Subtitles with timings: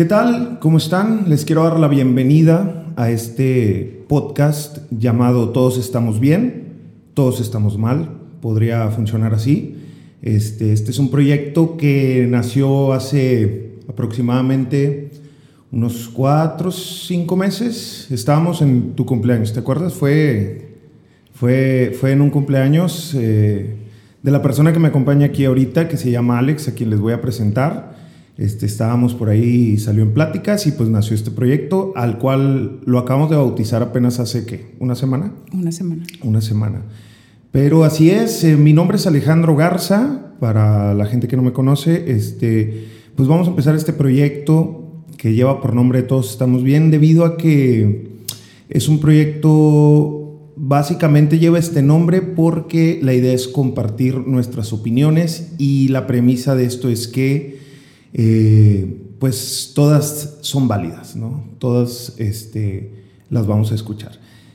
[0.00, 0.60] ¿Qué tal?
[0.60, 1.28] ¿Cómo están?
[1.28, 6.68] Les quiero dar la bienvenida a este podcast llamado Todos estamos bien,
[7.12, 8.08] todos estamos mal.
[8.40, 9.76] Podría funcionar así.
[10.22, 15.10] Este, este es un proyecto que nació hace aproximadamente
[15.70, 18.10] unos cuatro, cinco meses.
[18.10, 19.92] Estábamos en tu cumpleaños, ¿te acuerdas?
[19.92, 20.76] Fue,
[21.34, 23.76] fue, fue en un cumpleaños eh,
[24.22, 27.00] de la persona que me acompaña aquí ahorita, que se llama Alex, a quien les
[27.00, 27.99] voy a presentar.
[28.40, 32.98] Este, estábamos por ahí, salió en pláticas y pues nació este proyecto, al cual lo
[32.98, 34.76] acabamos de bautizar apenas hace, ¿qué?
[34.78, 35.34] ¿Una semana?
[35.52, 36.04] Una semana.
[36.22, 36.82] Una semana.
[37.50, 41.52] Pero así es, eh, mi nombre es Alejandro Garza, para la gente que no me
[41.52, 46.90] conoce, este, pues vamos a empezar este proyecto que lleva por nombre Todos estamos bien,
[46.90, 48.08] debido a que
[48.70, 55.88] es un proyecto, básicamente lleva este nombre porque la idea es compartir nuestras opiniones y
[55.88, 57.59] la premisa de esto es que
[58.12, 61.44] eh, pues todas son válidas, ¿no?
[61.58, 62.90] Todas este,
[63.28, 64.12] las vamos a escuchar.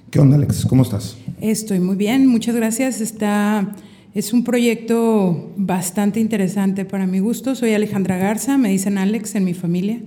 [0.09, 0.65] ¿Qué onda, Alex?
[0.65, 1.17] ¿Cómo estás?
[1.41, 3.01] Estoy muy bien, muchas gracias.
[3.01, 3.75] Está,
[4.13, 7.53] es un proyecto bastante interesante para mi gusto.
[7.55, 10.01] Soy Alejandra Garza, me dicen Alex en mi familia.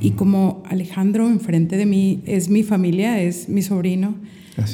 [0.00, 4.14] Y como Alejandro enfrente de mí es mi familia, es mi sobrino,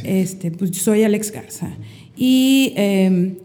[0.05, 1.70] este, pues soy Alex Garza.
[2.17, 3.36] Y em,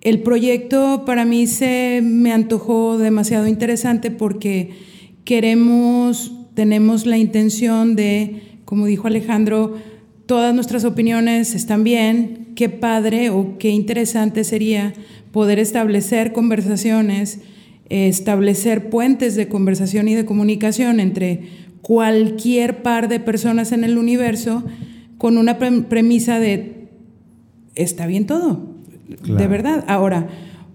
[0.00, 4.70] el proyecto para mí se me antojó demasiado interesante porque
[5.24, 9.76] queremos, tenemos la intención de, como dijo Alejandro,
[10.26, 14.92] todas nuestras opiniones están bien, qué padre o qué interesante sería
[15.32, 17.40] poder establecer conversaciones,
[17.88, 21.42] establecer puentes de conversación y de comunicación entre
[21.82, 24.64] cualquier par de personas en el universo
[25.16, 26.88] con una premisa de
[27.74, 28.77] está bien todo,
[29.08, 29.84] de verdad.
[29.88, 30.28] Ahora,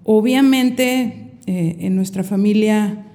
[0.03, 3.05] obviamente eh, en nuestra familia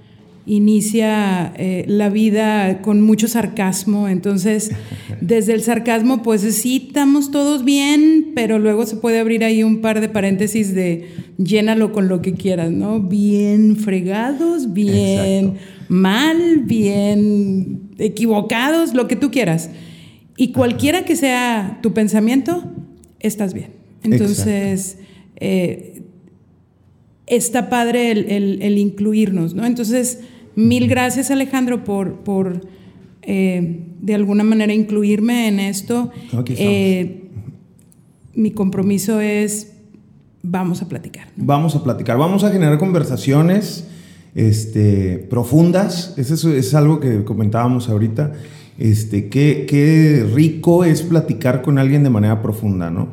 [0.46, 4.70] inicia eh, la vida con mucho sarcasmo, entonces
[5.20, 9.82] desde el sarcasmo pues sí estamos todos bien, pero luego se puede abrir ahí un
[9.82, 13.00] par de paréntesis de llénalo con lo que quieras, ¿no?
[13.00, 15.54] Bien fregados, bien
[15.88, 19.70] mal, bien equivocados, lo que tú quieras.
[20.36, 22.62] Y cualquiera que sea tu pensamiento,
[23.20, 23.78] estás bien.
[24.02, 24.98] Entonces,
[25.36, 26.02] eh,
[27.26, 29.66] está padre el, el incluirnos, ¿no?
[29.66, 30.20] Entonces,
[30.58, 32.62] Mil gracias Alejandro por, por
[33.22, 36.10] eh, de alguna manera incluirme en esto.
[36.48, 37.30] Eh,
[38.34, 39.74] mi compromiso es,
[40.42, 41.28] vamos a platicar.
[41.36, 43.86] Vamos a platicar, vamos a generar conversaciones
[44.34, 46.14] este, profundas.
[46.16, 48.32] Eso es, algo que comentábamos ahorita.
[48.78, 53.10] Este, qué, qué rico es platicar con alguien de manera profunda, ¿no?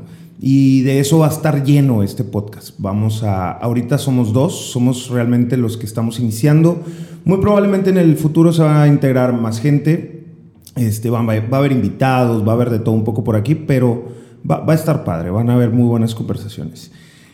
[0.47, 2.75] Y de eso va a estar lleno este podcast.
[2.77, 6.83] Vamos a, ahorita somos dos, somos realmente los que estamos iniciando.
[7.23, 10.23] Muy probablemente en el futuro se va a integrar más gente,
[10.75, 13.55] este, va, va a haber invitados, va a haber de todo un poco por aquí,
[13.55, 14.05] pero
[14.47, 16.91] va, va, a estar padre, van a haber muy buenas conversaciones.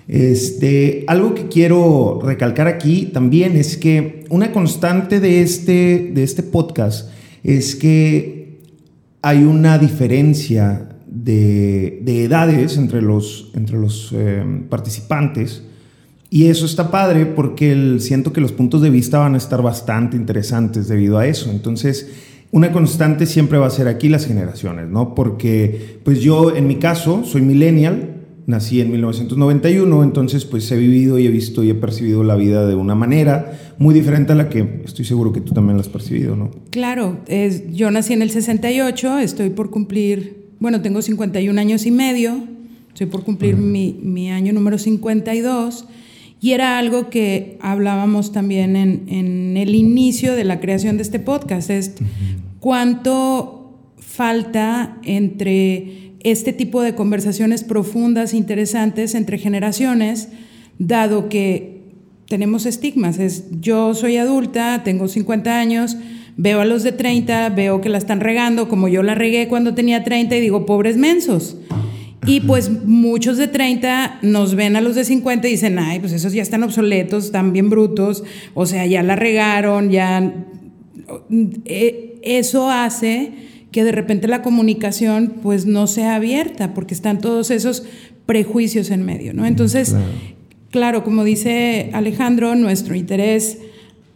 [0.08, 6.44] Este, algo que quiero recalcar aquí también es que una constante de este, de este
[6.44, 7.10] podcast
[7.44, 8.62] es que
[9.22, 10.88] hay una diferencia
[11.24, 15.64] de, de edades entre los, entre los eh, participantes
[16.34, 19.62] y eso está padre porque el, siento que los puntos de vista van a estar
[19.62, 21.52] bastante interesantes debido a eso.
[21.52, 22.10] Entonces,
[22.52, 25.14] una constante siempre va a ser aquí las generaciones, ¿no?
[25.14, 31.20] Porque, pues yo, en mi caso, soy millennial, nací en 1991, entonces pues he vivido
[31.20, 34.48] y he visto y he percibido la vida de una manera muy diferente a la
[34.48, 36.52] que estoy seguro que tú también la has percibido, ¿no?
[36.70, 41.92] Claro, es, yo nací en el 68, estoy por cumplir, bueno, tengo 51 años y
[41.92, 42.48] medio,
[42.88, 45.88] estoy por cumplir mi, mi año número 52
[46.40, 51.72] y era algo que hablábamos también en, el inicio de la creación de este podcast,
[51.72, 51.94] es
[52.60, 60.30] cuánto falta entre este tipo de conversaciones profundas, interesantes entre generaciones,
[60.78, 61.82] dado que
[62.28, 63.18] tenemos estigmas.
[63.18, 65.98] Es yo soy adulta, tengo 50 años,
[66.42, 69.76] veo a los de 30, veo que la están regando como yo la regué cuando
[69.76, 71.58] tenía 30 y digo, pobres mensos.
[72.26, 76.14] Y pues muchos de 30 nos ven a los de 50 y dicen, ay, pues
[76.14, 78.24] esos ya están obsoletos, están bien brutos,
[78.56, 80.34] o sea, ya la regaron, ya...
[81.66, 83.34] Eh, eso hace
[83.72, 87.84] que de repente la comunicación pues no sea abierta, porque están todos esos
[88.26, 89.46] prejuicios en medio, ¿no?
[89.46, 89.96] Entonces,
[90.72, 93.58] claro, como dice Alejandro, nuestro interés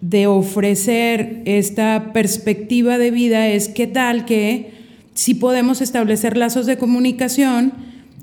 [0.09, 4.71] de ofrecer esta perspectiva de vida es qué tal que
[5.15, 7.73] si podemos establecer lazos de comunicación,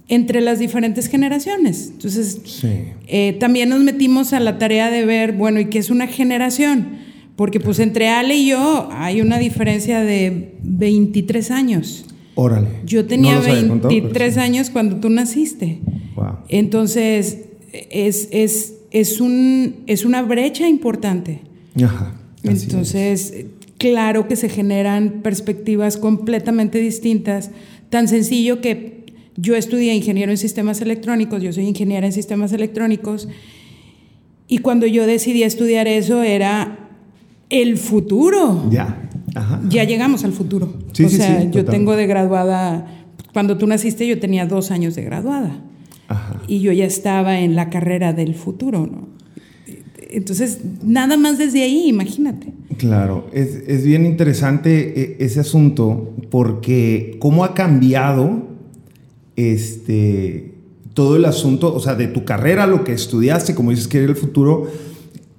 [0.08, 1.88] entre las diferentes generaciones.
[1.93, 2.62] Entonces,
[3.06, 6.99] eh, también nos metimos a la tarea de ver, bueno, ¿y qué es una generación?
[7.34, 12.05] Porque pues entre Ale y yo hay una diferencia de 23 años.
[12.34, 12.69] Órale.
[12.84, 14.40] Yo tenía No los había 23 contado, sí.
[14.40, 15.81] años cuando tú naciste.
[16.14, 16.40] Wow.
[16.49, 17.46] Entonces,
[17.90, 21.40] es, es, es, un, es una brecha importante.
[21.82, 22.14] Ajá.
[22.42, 22.64] es.
[22.64, 23.46] Entonces,
[23.78, 27.50] claro que se generan perspectivas completamente distintas.
[27.90, 29.02] Tan sencillo que
[29.36, 33.28] yo estudié ingeniero en sistemas electrónicos, yo soy ingeniera en sistemas electrónicos,
[34.48, 36.90] y cuando yo decidí estudiar eso era
[37.48, 38.69] el futuro.
[38.70, 39.08] Ya.
[39.34, 39.60] Ajá.
[39.69, 40.74] Ya llegamos al futuro.
[40.92, 41.74] Sí, o sí, sea, sí, yo total.
[41.74, 42.86] tengo de graduada,
[43.32, 45.62] cuando tú naciste yo tenía dos años de graduada
[46.08, 46.42] Ajá.
[46.46, 49.08] y yo ya estaba en la carrera del futuro, ¿no?
[50.12, 52.52] Entonces, nada más desde ahí, imagínate.
[52.76, 58.42] Claro, es, es bien interesante eh, ese asunto porque cómo ha cambiado
[59.36, 60.54] este,
[60.94, 64.08] todo el asunto, o sea, de tu carrera, lo que estudiaste, como dices que era
[64.08, 64.66] el futuro,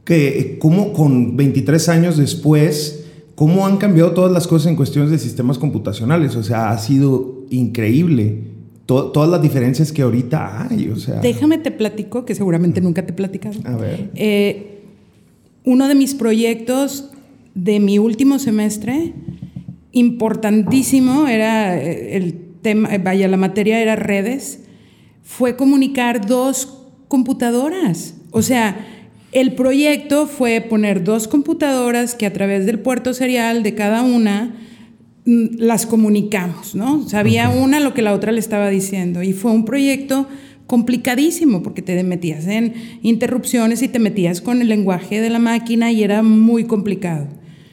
[0.04, 3.06] que cómo con 23 años después,
[3.36, 7.46] cómo han cambiado todas las cosas en cuestiones de sistemas computacionales, o sea, ha sido
[7.50, 8.54] increíble
[8.86, 13.06] to- todas las diferencias que ahorita hay, o sea, Déjame te platico, que seguramente nunca
[13.06, 13.60] te he platicado.
[13.66, 14.82] a ver, Eh,
[15.66, 17.10] uno de mis proyectos
[17.56, 19.14] de mi último semestre,
[20.08, 24.60] importantísimo, era eh, el tema, eh, vaya, la materia era redes,
[25.24, 28.16] fue comunicar dos computadoras.
[28.32, 28.86] O sea,
[29.32, 34.56] el proyecto fue poner dos computadoras que a través del puerto serial de cada una
[35.26, 37.08] las comunicamos, ¿no?
[37.08, 40.28] Sabía una lo que la otra le estaba diciendo y fue un proyecto
[40.68, 45.92] complicadísimo porque te metías en interrupciones y te metías con el lenguaje de la máquina
[45.92, 47.28] y era muy complicado.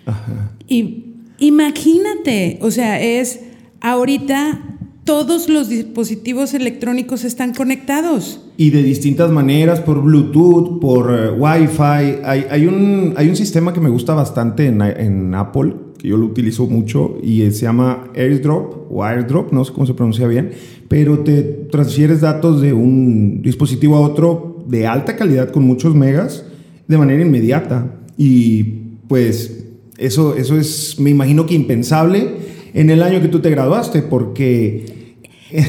[0.07, 1.07] ajá, Y
[1.39, 3.41] imagínate, o sea, es
[3.81, 8.47] ahorita todos los dispositivos electrónicos están conectados.
[8.57, 12.21] Y de distintas maneras, por Bluetooth, por eh, Wi-Fi.
[12.23, 16.17] Hay, hay, un, hay un sistema que me gusta bastante en, en Apple, que yo
[16.17, 20.27] lo utilizo mucho, y eh, se llama AirDrop o AirDrop, no sé cómo se pronuncia
[20.27, 20.51] bien,
[20.89, 26.45] pero te transfieres datos de un dispositivo a otro de alta calidad con muchos megas
[26.89, 28.01] de manera inmediata.
[28.17, 28.63] Y
[29.09, 29.67] pues
[29.99, 32.29] eso, eso es, me imagino que impensable
[32.73, 35.17] en el año que tú te graduaste, porque...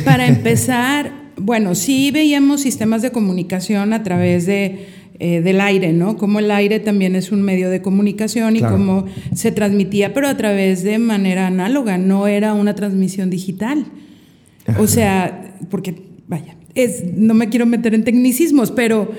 [0.05, 4.87] Para empezar, bueno, sí veíamos sistemas de comunicación a través de,
[5.23, 6.17] eh, del aire, ¿no?
[6.17, 8.77] Como el aire también es un medio de comunicación y Claro.
[8.77, 13.85] cómo se transmitía, pero a través de manera análoga, no era una transmisión digital.
[14.79, 15.93] O sea, porque,
[16.27, 19.11] vaya, es, no me quiero meter en tecnicismos, pero,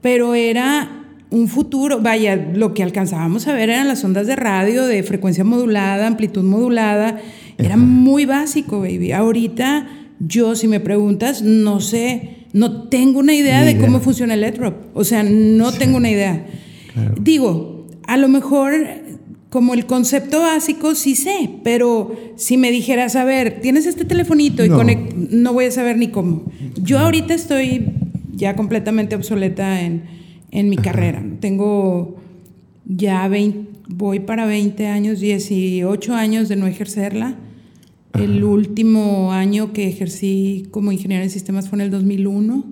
[0.00, 4.86] pero era un futuro, vaya, lo que alcanzábamos a ver eran las ondas de radio
[4.86, 7.20] de frecuencia modulada, amplitud modulada,
[7.58, 9.12] era muy básico, baby.
[9.12, 9.86] Ahorita
[10.18, 13.84] yo, si me preguntas, no sé, no tengo una idea Ni de idea.
[13.86, 16.46] cómo funciona el EdRop, o sea, no tengo una idea.
[16.92, 17.14] Claro.
[17.20, 18.72] Digo, a lo mejor
[19.48, 24.64] como el concepto básico sí sé, pero si me dijeras, a ver, tienes este telefonito
[24.64, 24.78] y No.
[24.80, 26.44] conect- no voy a saber ni cómo.
[26.82, 27.86] Yo ahorita estoy
[28.34, 30.02] ya completamente obsoleta en,
[30.50, 31.22] en mi carrera.
[31.40, 32.16] Tengo
[32.86, 37.36] ya 20, voy para 20 años, 18 años de no ejercerla.
[38.14, 42.64] El último año que ejercí como ingeniero en sistemas fue en el 2001.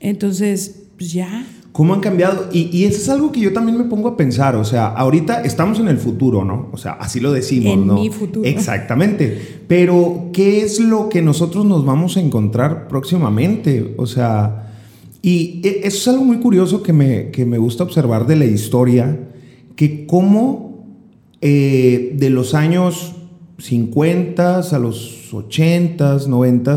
[0.00, 1.46] Entonces, pues ya.
[1.72, 2.48] ¿Cómo han cambiado?
[2.52, 4.56] Y, y eso es algo que yo también me pongo a pensar.
[4.56, 6.70] O sea, ahorita estamos en el futuro, ¿no?
[6.72, 7.94] O sea, así lo decimos, En ¿no?
[7.96, 8.48] mi futuro.
[8.48, 9.60] Exactamente.
[9.68, 13.94] Pero, ¿qué es lo que nosotros nos vamos a encontrar próximamente?
[13.98, 14.72] O sea,
[15.20, 18.46] y e- eso es algo muy curioso que me, que me gusta observar de la
[18.46, 19.18] historia,
[19.74, 20.86] que cómo
[21.42, 23.15] eh, de los años
[23.58, 26.76] 50 a los 80, 90,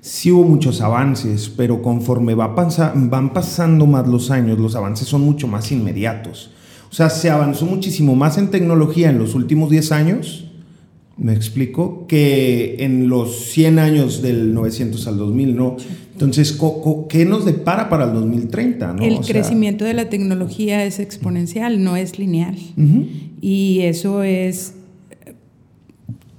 [0.00, 5.08] sí hubo muchos avances, pero conforme va pasa- van pasando más los años, los avances
[5.08, 6.50] son mucho más inmediatos.
[6.90, 10.46] O sea, se avanzó muchísimo más en tecnología en los últimos 10 años,
[11.16, 15.76] me explico, que en los 100 años del 900 al 2000, ¿no?
[16.12, 16.58] Entonces,
[17.10, 18.94] ¿qué nos depara para el 2030?
[18.94, 19.02] ¿no?
[19.02, 22.56] El O sea, crecimiento de la tecnología es exponencial, no es lineal.
[23.42, 24.74] Y eso es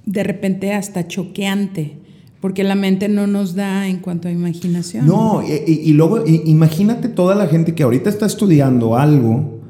[0.06, 1.96] de repente hasta choqueante,
[2.40, 5.06] porque la mente no nos da en cuanto a imaginación.
[5.06, 9.60] No, y, y- y luego imagínate toda la gente que ahorita está estudiando algo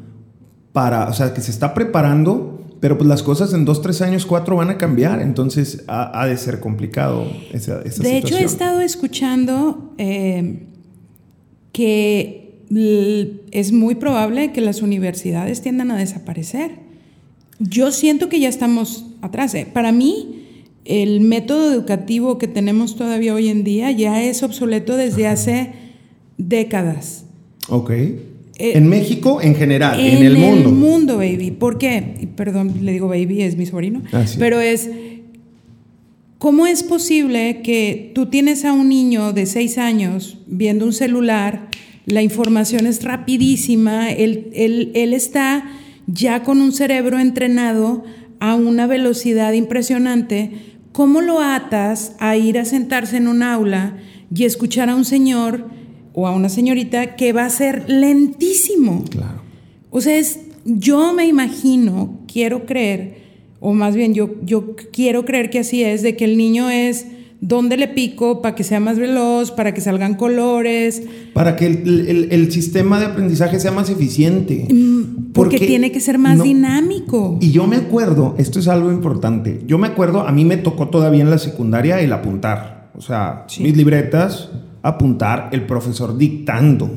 [0.73, 2.49] para, o sea, que se está preparando,
[2.81, 6.27] pero pues las cosas en dos, tres años, cuatro van a cambiar, entonces ha, ha
[6.27, 10.62] de ser complicado esa, esa de hecho, he estado escuchando eh,
[11.73, 12.41] que
[13.51, 16.73] es muy probable que las universidades tiendan a desaparecer.
[17.59, 19.55] Yo siento que ya estamos atrás.
[19.55, 19.67] eh.
[19.73, 20.43] Para mí,
[20.85, 25.73] el método educativo que tenemos todavía hoy en día ya es obsoleto desde hace
[26.37, 27.25] décadas.
[27.69, 27.91] Ok.
[27.91, 28.19] Eh,
[28.59, 30.69] en México, en general, en, el mundo.
[30.69, 31.52] En el mundo, baby.
[31.52, 32.29] ¿Por qué?
[32.37, 34.02] Perdón, le digo baby, es mi sobrino.
[34.12, 34.37] Ah, sí.
[34.38, 34.91] Pero es,
[36.38, 41.69] ¿cómo es posible que tú tienes a un niño de seis años viendo un celular,
[42.05, 45.64] la información es rapidísima, él, él, él está
[46.07, 48.05] ya con un cerebro entrenado
[48.43, 50.51] a una velocidad impresionante,
[50.91, 53.99] ¿cómo lo atas a ir a sentarse en un aula
[54.35, 55.69] y escuchar a un señor
[56.13, 59.05] o a una señorita que va a ser lentísimo?
[59.09, 59.43] Claro.
[59.91, 63.19] O sea, es, yo me imagino, quiero creer,
[63.61, 67.07] o más bien yo, yo quiero creer que así es, de que el niño es
[67.45, 71.03] dónde le pico para que sea más veloz, para que salgan colores.
[71.35, 74.69] Para que el, el, el sistema de aprendizaje sea más eficiente.
[74.73, 77.39] Mm, Porque, tiene que ser más no- dinámico.
[77.41, 80.89] Y yo me acuerdo, esto es algo importante, yo me acuerdo, a mí me tocó
[80.89, 82.91] todavía en la secundaria el apuntar.
[82.97, 83.63] O sea, Sí.
[83.65, 84.51] mis libretas,
[84.83, 86.91] apuntar, el profesor dictando.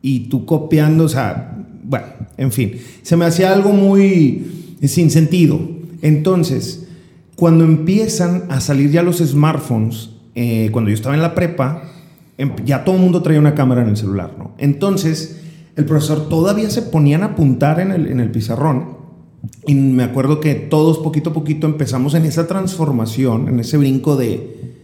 [0.00, 2.06] Y tú copiando, o sea, bueno,
[2.38, 5.60] en fin, se me hacía algo muy sin sentido.
[6.00, 6.85] Entonces,
[7.36, 11.82] cuando empiezan a salir ya los smartphones, eh, cuando yo estaba en la prepa,
[12.38, 14.54] em- ya todo el mundo traía una cámara en el celular, ¿no?
[14.58, 15.40] Entonces,
[15.76, 18.96] el profesor todavía se ponían a apuntar en el, en el pizarrón.
[19.66, 24.16] Y me acuerdo que todos poquito a poquito empezamos en esa transformación, en ese brinco
[24.16, 24.74] de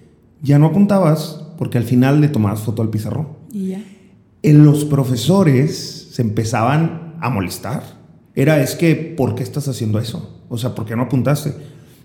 [0.43, 3.29] ya no apuntabas porque al final le tomabas foto al pizarrón.
[3.51, 3.83] Y ya.
[4.43, 7.83] En los profesores se empezaban a molestar.
[8.35, 10.43] Era, es que, ¿por qué estás haciendo eso?
[10.49, 11.55] O sea, ¿por qué no apuntaste?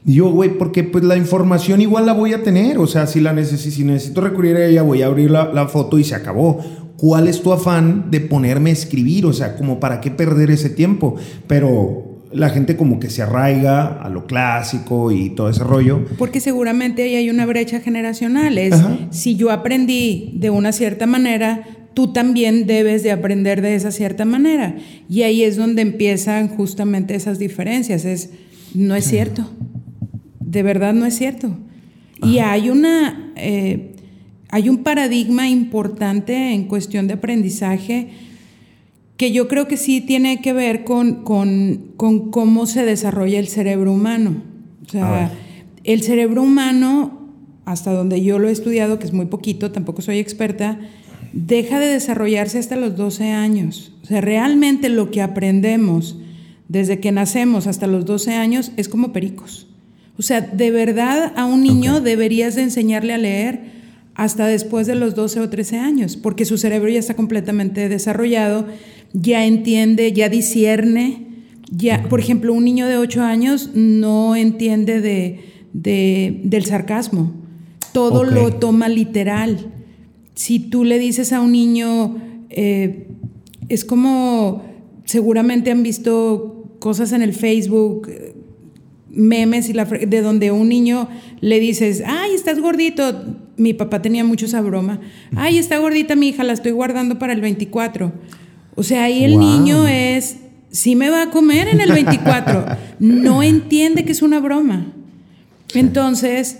[0.05, 2.77] Y yo, güey, porque pues la información igual la voy a tener.
[2.77, 5.67] O sea, si, la necesi- si necesito recurrir a ella, voy a abrir la, la
[5.67, 6.59] foto y se acabó.
[6.97, 9.25] ¿Cuál es tu afán de ponerme a escribir?
[9.25, 11.15] O sea, como para qué perder ese tiempo.
[11.47, 16.05] Pero la gente como que se arraiga a lo clásico y todo ese rollo.
[16.17, 18.57] Porque seguramente ahí hay una brecha generacional.
[18.57, 18.97] Es, Ajá.
[19.11, 21.63] si yo aprendí de una cierta manera,
[21.93, 24.75] tú también debes de aprender de esa cierta manera.
[25.09, 28.05] Y ahí es donde empiezan justamente esas diferencias.
[28.05, 28.29] Es,
[28.73, 29.49] no es cierto.
[30.47, 31.57] De verdad no es cierto.
[32.23, 33.95] Y hay una, eh,
[34.49, 38.07] hay un paradigma importante en cuestión de aprendizaje
[39.17, 43.49] que yo creo que sí tiene que ver con, con, con cómo se desarrolla el
[43.49, 44.41] cerebro humano.
[44.85, 45.33] O sea,
[45.83, 47.27] el cerebro humano,
[47.65, 50.79] hasta donde yo lo he estudiado, que es muy poquito, tampoco soy experta,
[51.33, 53.91] deja de desarrollarse hasta los 12 años.
[54.01, 56.15] O sea, realmente lo que aprendemos
[56.69, 59.66] desde que nacemos hasta los 12 años es como pericos.
[60.17, 63.77] O sea, de verdad a un niño deberías de enseñarle a leer
[64.15, 68.65] hasta después de los 12 o 13 años, porque su cerebro ya está completamente desarrollado,
[69.13, 71.25] ya entiende, ya discierne.
[71.69, 75.39] Ya, por ejemplo, un niño de 8 años no entiende de,
[75.73, 77.33] de- del sarcasmo.
[77.93, 79.67] Todo lo toma literal.
[80.33, 82.17] Si tú le dices a un niño,
[82.49, 83.07] eh,
[83.69, 84.63] es como
[85.03, 88.09] seguramente han visto cosas en el Facebook,
[89.17, 91.09] memes y la de donde un niño
[91.41, 93.25] le dices, ay, estás gordito.
[93.57, 94.99] Mi papá tenía mucho esa broma.
[95.35, 98.13] Ay, está gordita mi hija, la estoy guardando para el 24.
[98.75, 99.41] O sea, ahí el Wow.
[99.41, 100.37] niño es,
[100.69, 102.65] sí me va a comer en el 24.
[102.99, 104.93] No entiende que es una broma.
[105.73, 106.59] Entonces,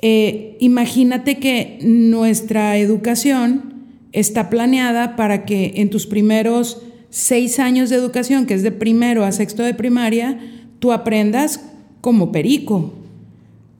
[0.00, 3.74] eh, imagínate que nuestra educación
[4.12, 9.24] está planeada para que en tus primeros seis años de educación, que es de primero
[9.24, 10.38] a sexto de primaria,
[10.78, 11.60] tú aprendas
[12.00, 12.92] como perico.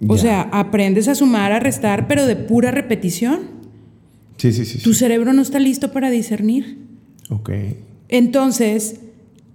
[0.07, 0.23] O Ya.
[0.23, 3.41] sea, aprendes a sumar, a restar, pero de pura repetición.
[4.37, 4.79] Sí, sí, sí.
[4.79, 5.01] Tu sí.
[5.01, 6.79] cerebro no está listo para discernir.
[7.31, 7.51] Ok.
[8.09, 9.01] Entonces,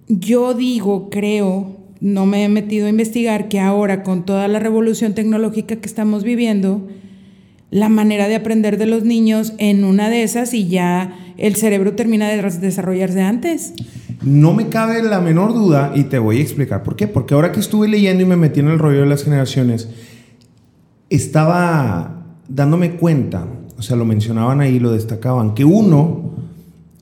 [0.08, 5.14] yo digo, creo, no me he metido a investigar que ahora con toda la revolución
[5.14, 6.86] tecnológica que estamos viviendo,
[7.70, 11.94] la manera de aprender de los niños en una de esas y ya el cerebro
[11.94, 13.72] termina de desarrollarse antes.
[14.24, 17.06] No me cabe la menor duda y te voy a explicar por qué.
[17.06, 19.88] Porque ahora que estuve leyendo y me metí en el rollo de las generaciones,
[21.10, 23.46] estaba dándome cuenta,
[23.78, 26.32] o sea, lo mencionaban ahí, lo destacaban, que uno,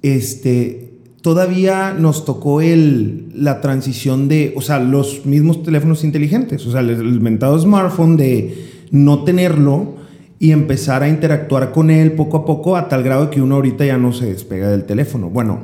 [0.03, 6.73] este, todavía nos tocó el, la transición de, o sea, los mismos teléfonos inteligentes, o
[6.73, 8.55] sea, el, mentado smartphone de
[8.91, 9.95] no tenerlo
[10.39, 13.87] y empezar a interactuar con él poco a poco a tal grado que uno ahorita
[13.87, 15.31] ya no se despega del teléfono.
[15.31, 15.61] Bueno,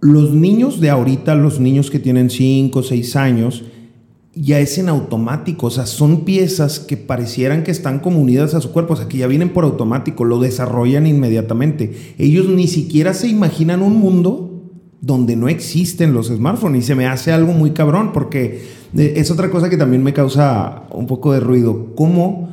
[0.00, 3.64] los niños de ahorita, los niños que tienen 5 o 6 años,
[4.34, 8.60] ya es en automático, o sea, son piezas que parecieran que están como unidas a
[8.60, 12.14] su cuerpo, o sea, que ya vienen por automático, lo desarrollan inmediatamente.
[12.18, 14.62] Ellos ni siquiera se imaginan un mundo
[15.00, 18.62] donde no existen los smartphones y se me hace algo muy cabrón porque
[18.96, 21.94] eh, es otra cosa que también me causa un poco de ruido.
[21.94, 22.50] ¿Cómo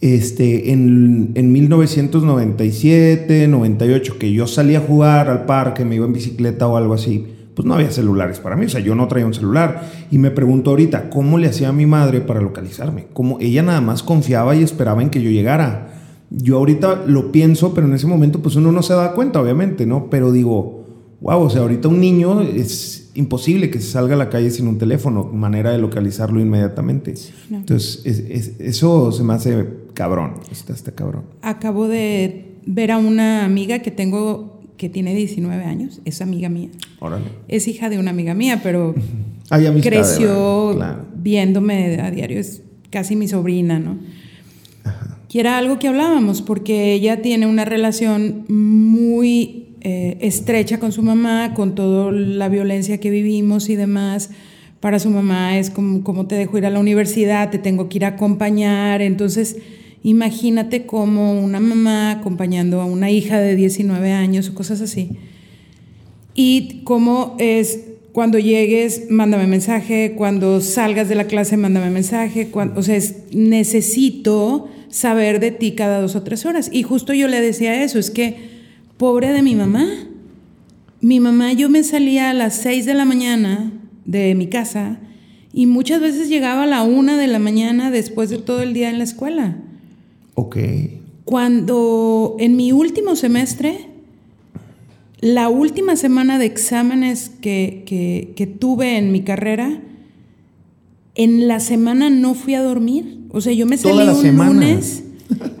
[0.00, 6.12] este, en, en 1997, 98, que yo salía a jugar al parque, me iba en
[6.12, 9.26] bicicleta o algo así, pues no había celulares para mí, o sea, yo no traía
[9.26, 9.90] un celular.
[10.12, 13.06] Y me pregunto ahorita, ¿cómo le hacía a mi madre para localizarme?
[13.12, 15.88] ¿Cómo ella nada más confiaba y esperaba en que yo llegara?
[16.30, 19.86] Yo ahorita lo pienso, pero en ese momento pues uno no se da cuenta, obviamente,
[19.86, 20.08] ¿no?
[20.08, 20.84] Pero digo,
[21.20, 24.68] wow, o sea, ahorita un niño es imposible que se salga a la calle sin
[24.68, 27.14] un teléfono, manera de localizarlo inmediatamente.
[27.50, 28.02] Entonces,
[28.60, 31.24] eso se me hace cabrón, está, está cabrón.
[31.42, 36.68] Acabo de ver a una amiga que tengo que tiene 19 años, es amiga mía.
[37.00, 37.24] Órale.
[37.48, 38.94] Es hija de una amiga mía, pero
[39.50, 41.04] Hay amistad, creció claro.
[41.16, 43.98] viéndome a diario, es casi mi sobrina, ¿no?
[45.30, 51.02] Y era algo que hablábamos, porque ella tiene una relación muy eh, estrecha con su
[51.02, 54.30] mamá, con toda la violencia que vivimos y demás.
[54.80, 57.98] Para su mamá es como, como te dejo ir a la universidad, te tengo que
[57.98, 59.02] ir a acompañar.
[59.02, 59.56] Entonces,
[60.02, 65.10] imagínate como una mamá acompañando a una hija de 19 años o cosas así.
[66.34, 67.80] Y cómo es
[68.12, 73.32] cuando llegues, mándame mensaje, cuando salgas de la clase, mándame mensaje, cuando, o sea, es,
[73.32, 76.68] necesito saber de ti cada dos o tres horas.
[76.72, 78.57] Y justo yo le decía eso, es que
[78.98, 79.86] pobre de mi mamá.
[81.00, 83.72] Mi mamá, yo me salía a las 6 de la mañana
[84.04, 84.98] de mi casa
[85.52, 88.90] y muchas veces llegaba a la una de la mañana después de todo el día
[88.90, 89.56] en la escuela.
[90.34, 90.58] Ok.
[91.24, 93.86] Cuando en mi último semestre,
[95.20, 99.80] la última semana de exámenes que, que, que tuve en mi carrera,
[101.14, 103.18] en la semana no fui a dormir.
[103.30, 104.50] O sea, yo me salí un semana.
[104.50, 105.04] lunes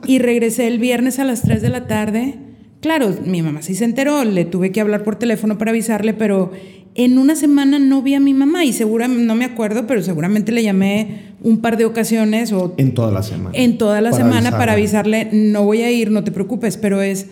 [0.06, 2.47] y regresé el viernes a las 3 de la tarde.
[2.80, 6.52] Claro, mi mamá sí se enteró, le tuve que hablar por teléfono para avisarle, pero
[6.94, 10.52] en una semana no vi a mi mamá y seguramente, no me acuerdo, pero seguramente
[10.52, 13.50] le llamé un par de ocasiones o En toda la semana.
[13.56, 15.22] en toda la Para semana para avisarle.
[15.22, 17.26] avisarle, no voy a ir, no te preocupes, pero es,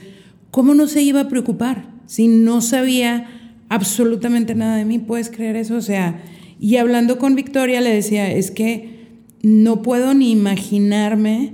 [0.50, 1.90] ¿cómo no se iba a preocupar?
[2.06, 3.28] Si no sabía
[3.68, 5.76] absolutamente nada de mí, ¿puedes creer eso?
[5.76, 6.22] O sea,
[6.60, 8.96] y hablando con Victoria le decía, es que
[9.42, 11.52] no puedo ni imaginarme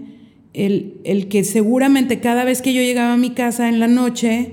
[0.54, 4.52] el, el que seguramente cada vez que yo llegaba a mi casa en la noche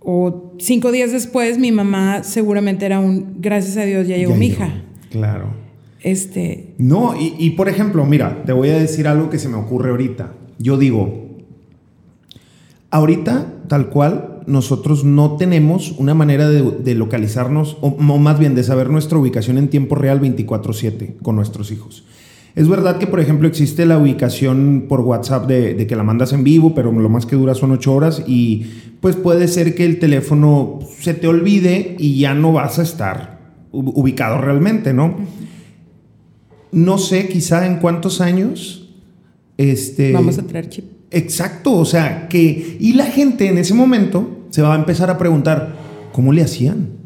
[0.00, 4.38] o cinco días después, mi mamá seguramente era un, gracias a Dios, ya llegó Ya
[4.38, 4.64] mi llegó.
[4.64, 4.82] hija.
[5.10, 5.54] Claro.
[6.02, 9.56] Este, No, y, y por ejemplo, mira, te voy a decir algo que se me
[9.56, 10.32] ocurre ahorita.
[10.58, 11.26] Yo digo,
[12.90, 18.54] ahorita, tal cual, nosotros no tenemos una manera de, de localizarnos, o, o más bien
[18.54, 22.04] de saber nuestra ubicación en tiempo real 24/7 con nuestros hijos.
[22.54, 26.32] Es verdad que, por ejemplo, existe la ubicación por WhatsApp de, de que la mandas
[26.32, 28.66] en vivo, pero lo más que dura son ocho horas y
[29.00, 33.40] pues puede ser que el teléfono se te olvide y ya no vas a estar
[33.72, 35.16] ubicado realmente, ¿no?
[36.72, 38.88] No sé, quizá en cuántos años.
[39.56, 40.84] Este, vamos a traer chip.
[41.10, 42.76] Exacto, o sea, que.
[42.78, 45.74] Y la gente en ese momento se va a empezar a preguntar:
[46.12, 46.99] ¿cómo le hacían?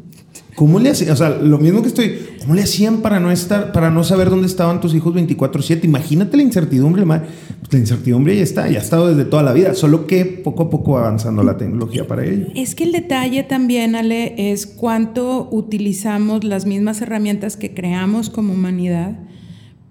[0.55, 1.11] ¿Cómo le hacían?
[1.11, 2.17] O sea, lo mismo que estoy.
[2.39, 5.83] ¿Cómo le hacían para no estar, para no saber dónde estaban tus hijos 24-7?
[5.83, 7.23] Imagínate la incertidumbre, ma-
[7.59, 10.63] pues la incertidumbre ya está, ya ha estado desde toda la vida, solo que poco
[10.63, 12.47] a poco va avanzando la tecnología para ello.
[12.55, 18.53] Es que el detalle también, Ale, es cuánto utilizamos las mismas herramientas que creamos como
[18.53, 19.17] humanidad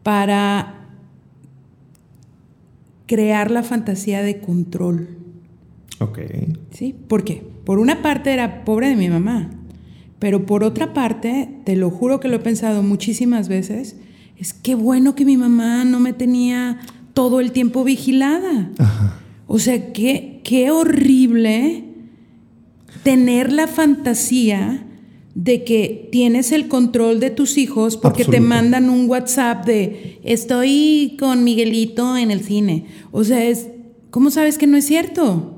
[0.02, 0.86] para
[3.06, 5.08] crear la fantasía de control.
[6.00, 6.18] Ok.
[6.70, 6.94] ¿Sí?
[7.08, 7.42] ¿Por qué?
[7.64, 9.50] Por una parte era pobre de mi mamá,
[10.24, 13.96] pero por otra parte, te lo juro que lo he pensado muchísimas veces,
[14.38, 16.80] es que bueno que mi mamá no me tenía
[17.12, 18.70] todo el tiempo vigilada.
[18.78, 19.20] Ajá.
[19.46, 21.84] O sea, qué, qué horrible
[23.02, 24.86] tener la fantasía
[25.34, 31.18] de que tienes el control de tus hijos porque te mandan un WhatsApp de estoy
[31.18, 32.86] con Miguelito en el cine.
[33.12, 33.68] O sea, es
[34.08, 35.53] ¿cómo sabes que no es cierto?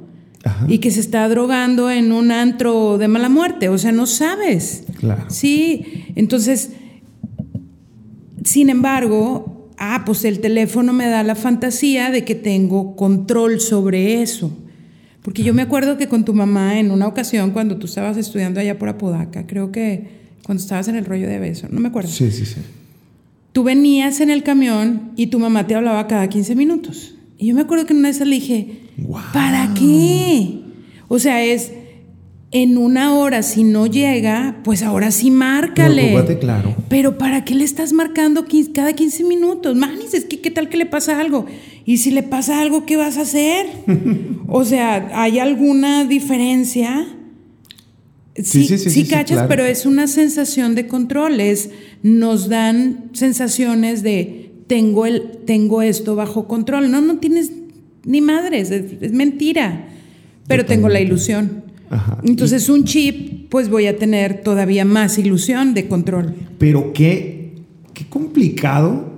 [0.46, 0.66] Ajá.
[0.68, 4.84] Y que se está drogando en un antro de mala muerte, o sea, no sabes.
[5.00, 5.24] Claro.
[5.28, 6.70] Sí, entonces,
[8.44, 14.22] sin embargo, ah, pues el teléfono me da la fantasía de que tengo control sobre
[14.22, 14.56] eso.
[15.22, 18.60] Porque yo me acuerdo que con tu mamá en una ocasión, cuando tú estabas estudiando
[18.60, 20.08] allá por Apodaca, creo que
[20.44, 22.08] cuando estabas en el rollo de beso, no me acuerdo.
[22.08, 22.60] Sí, sí, sí.
[23.50, 27.16] Tú venías en el camión y tu mamá te hablaba cada 15 minutos.
[27.38, 28.85] Y yo me acuerdo que una esas le dije,
[29.32, 30.60] ¿para qué?
[31.08, 31.72] O sea, es
[32.52, 36.02] en una hora, si no llega, pues ahora sí márcale.
[36.02, 36.74] Preocúpate, claro.
[36.88, 39.76] Pero ¿para qué le estás marcando cada 15 minutos?
[39.76, 41.46] Manis, es que ¿qué tal que le pasa algo?
[41.84, 43.66] Y si le pasa algo, ¿qué vas a hacer?
[44.48, 47.06] o sea, ¿hay alguna diferencia?
[48.36, 49.48] Sí, sí, sí, sí, sí, sí, cachas, claro.
[49.48, 51.40] pero es una sensación de control.
[51.40, 51.70] Es,
[52.02, 56.90] nos dan sensaciones de tengo, el, tengo esto bajo control.
[56.90, 57.50] No, no tienes
[58.06, 59.88] ni madres, es, mentira,
[60.46, 61.64] pero tengo la ilusión.
[62.22, 66.34] Entonces un chip, pues voy a tener todavía más ilusión de control.
[66.58, 67.52] Pero qué,
[67.92, 69.12] qué complicado.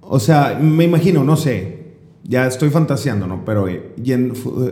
[0.00, 1.78] O sea, me imagino, no sé,
[2.24, 3.44] ya estoy fantaseando, ¿no?
[3.44, 3.94] Pero eh,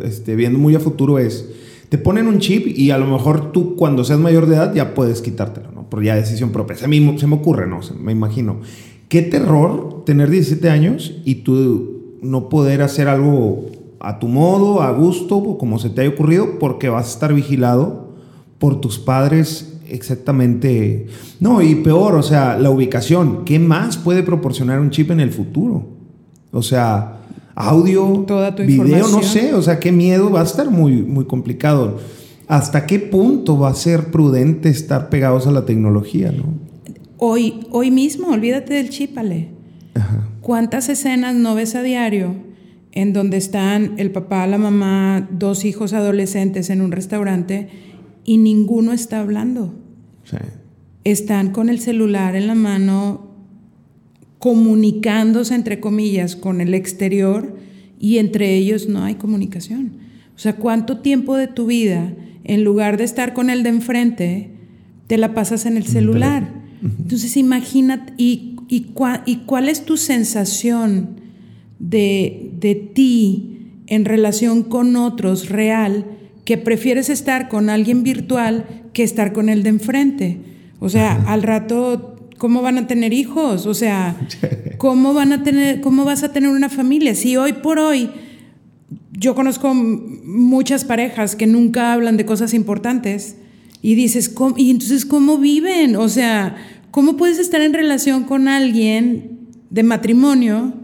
[0.04, 1.48] este, viendo muy a futuro es,
[1.88, 4.94] te ponen un chip y a lo mejor tú cuando seas mayor de edad ya
[4.94, 5.88] puedes quitártelo, ¿no?
[5.88, 6.76] Por ya decisión propia.
[6.82, 7.80] A mí se me ocurre, ¿no?
[8.00, 8.60] Me imagino.
[9.08, 13.66] Qué terror tener 17 años y tú no poder hacer algo
[14.00, 18.14] a tu modo, a gusto, como se te haya ocurrido, porque vas a estar vigilado
[18.58, 21.06] por tus padres exactamente.
[21.40, 23.44] No, y peor, o sea, la ubicación.
[23.44, 25.86] ¿Qué más puede proporcionar un chip en el futuro?
[26.50, 27.20] O sea,
[27.54, 31.26] audio, Toda tu video, no sé, o sea, qué miedo, va a estar muy, muy
[31.26, 31.98] complicado.
[32.48, 36.44] ¿Hasta qué punto va a ser prudente estar pegados a la tecnología, no?
[37.18, 39.51] Hoy, hoy mismo, olvídate del chip, Ale.
[40.40, 42.34] ¿Cuántas escenas no ves a diario
[42.92, 47.68] en donde están el papá, la mamá, dos hijos adolescentes en un restaurante
[48.24, 49.74] y ninguno está hablando?
[50.24, 50.36] Sí.
[51.04, 53.32] Están con el celular en la mano
[54.38, 57.56] comunicándose, entre comillas, con el exterior
[58.00, 59.92] y entre ellos no hay comunicación.
[60.34, 64.50] O sea, ¿cuánto tiempo de tu vida, en lugar de estar con el de enfrente,
[65.06, 66.52] te la pasas en el celular?
[66.82, 71.20] Entonces, imagínate, y, y, cuál es tu sensación
[71.78, 76.06] de, de ti en relación con otros real,
[76.46, 80.40] que prefieres estar con alguien virtual que estar con el de enfrente.
[80.80, 83.66] O sea, al rato ¿cómo van a tener hijos?
[83.66, 84.16] O sea,
[84.78, 87.14] ¿cómo van a tener, cómo vas a tener una familia?
[87.14, 88.10] Si hoy por hoy
[89.12, 93.36] yo conozco muchas parejas que nunca hablan de cosas importantes
[93.82, 95.94] y dices, ¿y entonces cómo viven?
[95.94, 96.56] O sea,
[96.92, 100.74] ¿cómo puedes estar en relación con alguien de matrimonio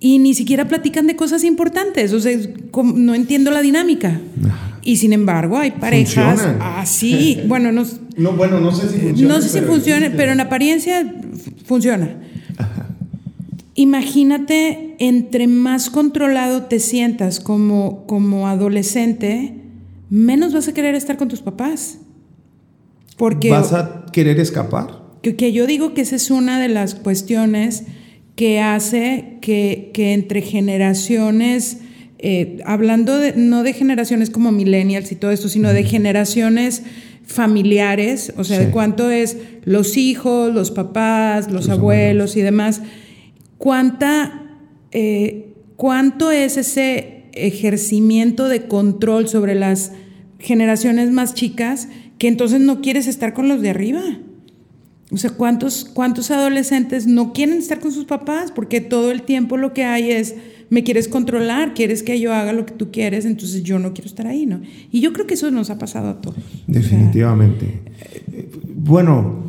[0.00, 2.12] y ni siquiera platican de cosas importantes?
[2.12, 2.36] O sea,
[2.82, 4.20] no entiendo la dinámica.
[4.82, 7.84] Y sin embargo, hay parejas así, bueno, no,
[8.16, 9.34] no, bueno, no sé si funciona.
[9.34, 11.14] No sé si funciona, pero en apariencia
[11.64, 12.16] funciona.
[13.74, 19.60] Imagínate, entre más controlado te sientas como, como adolescente,
[20.08, 21.98] menos vas a querer estar con tus papás.
[23.18, 25.05] Porque, ¿Vas a querer escapar?
[25.26, 27.82] Que, que yo digo que esa es una de las cuestiones
[28.36, 31.78] que hace que, que entre generaciones
[32.18, 36.82] eh, hablando de, no de generaciones como millennials y todo esto, sino de generaciones
[37.24, 42.82] familiares, o sea, de cuánto es los hijos, los papás, los, abuelos, y demás,
[43.58, 44.44] cuánta,
[44.92, 49.90] eh, cuánto es ese ejercimiento de control sobre las
[50.38, 54.02] generaciones más chicas que entonces no quieres estar con los de arriba.
[55.10, 58.50] O sea, ¿cuántos, ¿cuántos adolescentes no quieren estar con sus papás?
[58.50, 60.34] Porque todo el tiempo lo que hay es
[60.68, 64.08] me quieres controlar, quieres que yo haga lo que tú quieres, entonces yo no quiero
[64.08, 64.60] estar ahí, ¿no?
[64.90, 66.36] Y yo creo que eso nos ha pasado a todos.
[66.66, 67.82] Definitivamente.
[68.74, 69.44] bueno,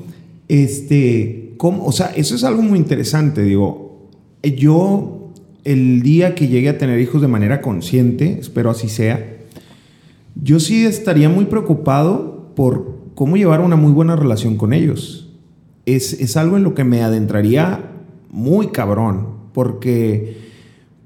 [0.48, 1.86] este, ¿cómo?
[1.86, 4.10] o sea, eso es algo muy interesante, digo,
[4.44, 9.38] yo el día que llegue a tener hijos de manera consciente, espero así sea,
[10.36, 15.27] yo sí estaría muy preocupado por cómo llevar una muy buena relación con ellos.
[15.88, 17.92] Es, es algo en lo que me adentraría
[18.30, 20.38] muy cabrón, porque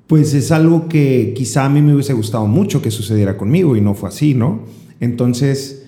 [0.08, 3.82] pues es algo que quizá a mí me hubiese gustado mucho que sucediera conmigo y
[3.82, 4.64] no fue así, ¿no?
[5.00, 5.86] Entonces,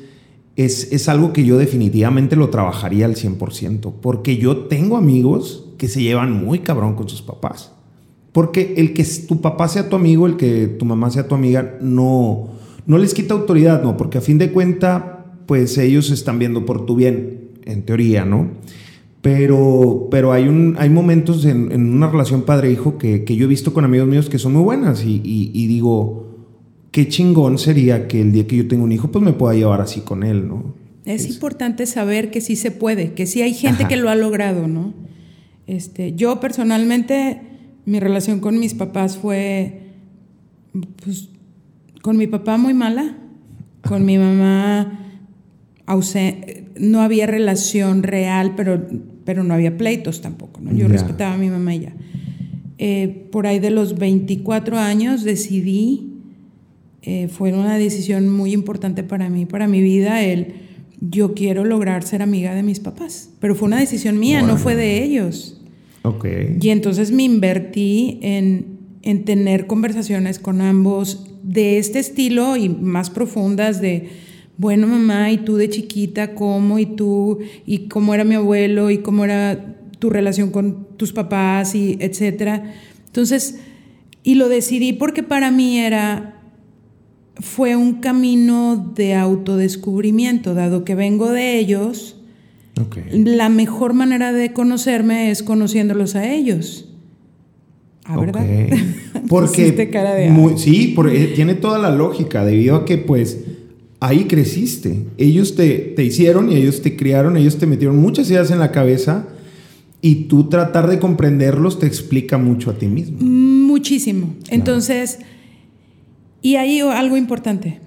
[0.56, 5.90] es, es algo que yo definitivamente lo trabajaría al 100%, porque yo tengo amigos que
[5.90, 7.74] se llevan muy cabrón con sus papás.
[8.32, 11.78] Porque el que tu papá sea tu amigo, el que tu mamá sea tu amiga,
[11.82, 12.52] no,
[12.86, 13.98] no les quita autoridad, ¿no?
[13.98, 18.50] Porque a fin de cuenta, pues ellos están viendo por tu bien, en teoría, ¿no?
[19.22, 23.86] Pero, pero hay, un, hay momentos en, una relación padre-hijo que, yo he visto con
[23.86, 26.28] amigos míos que son muy buenas y, digo,
[26.92, 29.80] qué chingón sería que el día que yo tenga un hijo, pues me pueda llevar
[29.80, 30.74] así con él, ¿no?
[31.06, 34.68] Es, importante saber que sí se puede, que sí hay gente que lo ha logrado,
[34.68, 34.94] ¿no?
[35.68, 37.42] Este, yo personalmente,
[37.86, 39.84] mi relación con mis papás fue,
[41.02, 41.30] pues,
[42.02, 43.18] con mi papá muy mala,
[43.88, 45.03] con mi mamá
[46.80, 48.88] no había relación real, pero
[49.26, 50.74] pero no había pleitos tampoco, ¿no?
[50.74, 51.94] Yo respetaba a mi mamá y ya.
[52.78, 56.12] Eh, por ahí de los 24 años decidí,
[57.02, 60.56] eh, fue una decisión muy importante para mí, para mi vida, el
[61.00, 64.76] yo quiero lograr ser amiga de mis papás, pero fue una decisión mía, no fue
[64.76, 65.62] de ellos.
[66.04, 66.58] Okay.
[66.62, 73.10] Y entonces me invertí en, en tener conversaciones con ambos de este estilo y más
[73.10, 74.10] profundas de
[74.58, 79.00] bueno, mamá, y tú de chiquita, cómo, y tú, y cómo era mi abuelo, y
[79.00, 82.74] cómo era tu relación con tus papás, y etcétera.
[83.08, 83.60] Entonces,
[84.26, 86.42] Y lo decidí porque para mí era,
[87.36, 92.16] fue un camino de autodescubrimiento, dado que vengo de ellos.
[93.12, 96.90] La mejor manera de conocerme es conociéndolos a ellos.
[98.06, 98.46] ¿Ah, verdad?
[99.28, 103.40] Porque cara de sí, porque tiene toda la lógica, debido a que pues
[104.04, 105.06] ahí creciste.
[105.18, 108.72] Ellos te, te hicieron y ellos te criaron, ellos te metieron muchas ideas en la
[108.72, 109.28] cabeza
[110.02, 113.18] y tú tratar de comprenderlos te explica mucho a ti mismo.
[113.22, 114.36] Muchísimo.
[114.50, 115.20] Entonces,
[116.42, 117.80] y ahí algo importante.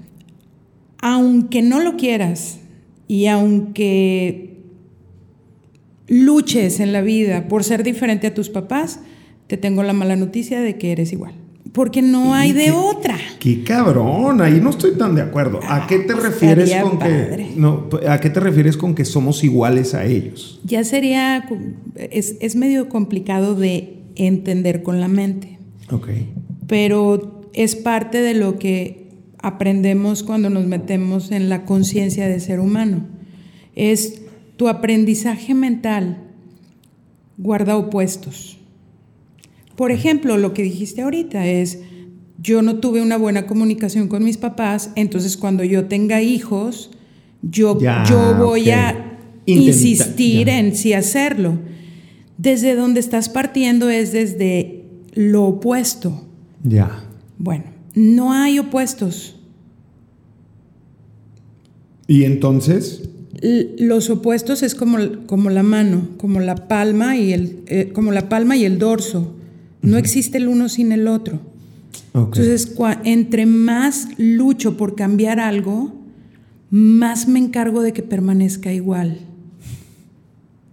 [1.02, 2.60] Aunque no lo quieras
[3.06, 4.56] y aunque
[6.08, 9.00] luches en la vida por ser diferente a tus papás,
[9.48, 11.34] te tengo la mala noticia de que eres igual.
[11.72, 13.18] Porque no hay de otra.
[13.38, 15.60] Qué cabrón, ahí no estoy tan de acuerdo.
[15.68, 19.42] ¿A qué te ah, refieres con que no, a qué te refieres con que somos
[19.44, 20.60] iguales a ellos?
[20.64, 21.48] Ya sería
[21.96, 25.58] es, es medio complicado de entender con la mente.
[25.90, 26.08] Ok.
[26.66, 32.60] Pero es parte de lo que aprendemos cuando nos metemos en la conciencia de ser
[32.60, 33.06] humano.
[33.74, 34.22] Es
[34.56, 36.18] tu aprendizaje mental
[37.38, 38.58] guarda opuestos.
[39.76, 41.80] Por ejemplo, lo que dijiste ahorita es,
[42.38, 46.90] yo no tuve una buena comunicación con mis papás, entonces cuando yo tenga hijos,
[47.42, 51.58] yo, yo voy a insistir en sí hacerlo.
[52.38, 54.84] Desde donde estás partiendo es desde
[55.14, 56.24] lo opuesto.
[56.62, 57.04] Ya.
[57.38, 59.36] Bueno, no hay opuestos.
[62.06, 63.10] ¿Y entonces?
[63.78, 68.28] los opuestos es como, como, la mano, como la palma y el, eh, como la
[68.28, 69.35] palma y el dorso.
[69.86, 71.40] No existe el uno sin el otro.
[72.12, 75.92] Entonces, entre más lucho por cambiar algo,
[76.70, 79.18] más me encargo de que permanezca igual.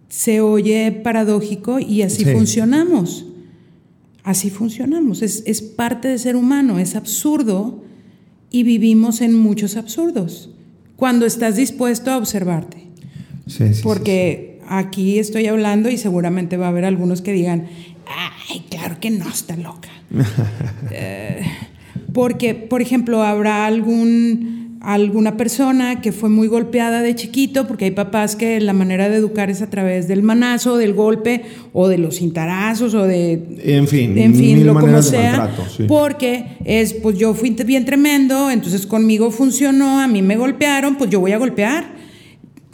[0.09, 3.25] Se oye paradójico y así funcionamos.
[4.23, 5.21] Así funcionamos.
[5.21, 6.79] Es, es parte de ser humano.
[6.79, 7.83] Es absurdo
[8.49, 10.49] y vivimos en muchos absurdos.
[10.95, 12.87] Cuando estás dispuesto a observarte.
[13.47, 17.67] Sí, sí, Porque aquí estoy hablando y seguramente va a haber algunos que digan,
[18.49, 19.89] ay, claro que no, está loca.
[20.91, 21.41] Eh,
[22.13, 27.91] porque, por ejemplo, habrá algún, alguna persona que fue muy golpeada de chiquito, porque hay
[27.91, 31.97] papás que la manera de educar es a través del manazo, del golpe, o de
[31.97, 33.41] los cintarazos, o de...
[33.63, 35.49] En fin, en fin, lo como sea.
[35.87, 41.09] Porque es, pues yo fui bien tremendo, entonces conmigo funcionó, a mí me golpearon, pues
[41.09, 41.93] yo voy a golpear.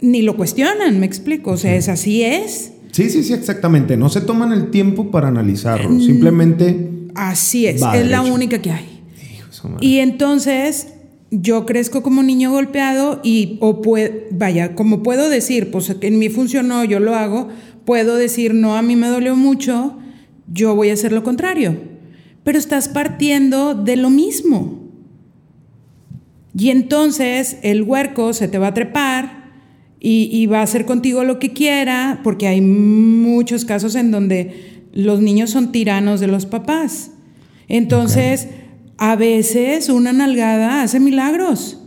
[0.02, 1.52] Ni lo cuestionan, me explico.
[1.52, 2.72] O sea, es así es.
[2.92, 3.96] Sí, sí, sí, exactamente.
[3.96, 5.90] No se toman el tiempo para analizarlo.
[5.90, 6.90] Mm, Simplemente.
[7.14, 7.82] Así es.
[7.94, 9.02] Es la única que hay.
[9.80, 10.88] y entonces
[11.30, 13.82] yo crezco como niño golpeado y, o
[14.32, 17.48] vaya, como puedo decir, pues en mí funcionó, yo lo hago,
[17.84, 19.96] puedo decir, no, a mí me dolió mucho,
[20.52, 21.76] yo voy a hacer lo contrario.
[22.42, 24.80] Pero estás partiendo de lo mismo.
[26.56, 29.39] Y entonces el huerco se te va a trepar
[30.02, 35.20] y, va a hacer contigo lo que quiera, porque hay muchos casos en donde los
[35.20, 37.10] niños son tiranos de los papás.
[37.68, 38.48] Entonces,
[38.96, 41.82] a veces una nalgada hace milagros.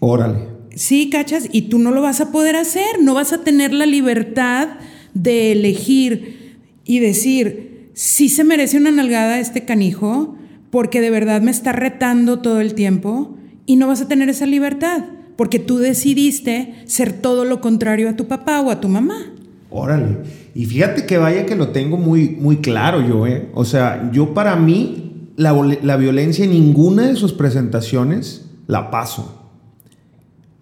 [0.00, 0.38] Órale.
[0.74, 3.86] Sí, cachas, y tú no lo vas a poder hacer, no vas a tener la
[3.86, 4.68] libertad
[5.14, 10.36] de elegir y decir, si se merece una nalgada este canijo,
[10.70, 14.44] porque de verdad me está retando todo el tiempo, y no vas a tener esa
[14.44, 15.04] libertad
[15.36, 19.32] porque tú decidiste ser todo lo contrario a tu papá o a tu mamá.
[19.70, 20.18] Órale.
[20.54, 23.50] Y fíjate que vaya que lo tengo muy, muy claro yo, ¿eh?
[23.54, 29.42] O sea, yo para mí la, la violencia en ninguna de sus presentaciones la paso.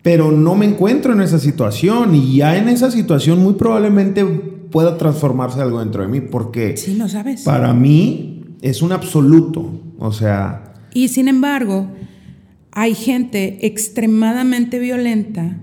[0.03, 4.99] Pero no me encuentro en esa situación y ya en esa situación muy probablemente pueda
[4.99, 6.77] transformarse algo dentro de mí porque...
[6.77, 7.43] Sí, lo sabes.
[7.43, 9.81] Para mí es un absoluto.
[9.99, 10.75] O sea...
[10.93, 11.89] Y sin embargo,
[12.75, 15.57] hay gente extremadamente violenta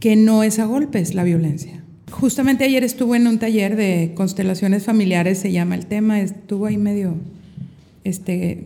[0.00, 1.84] que no es a golpes la violencia.
[2.10, 6.78] Justamente ayer estuvo en un taller de constelaciones familiares, se llama el tema, estuvo ahí
[6.78, 7.14] medio
[8.04, 8.64] este,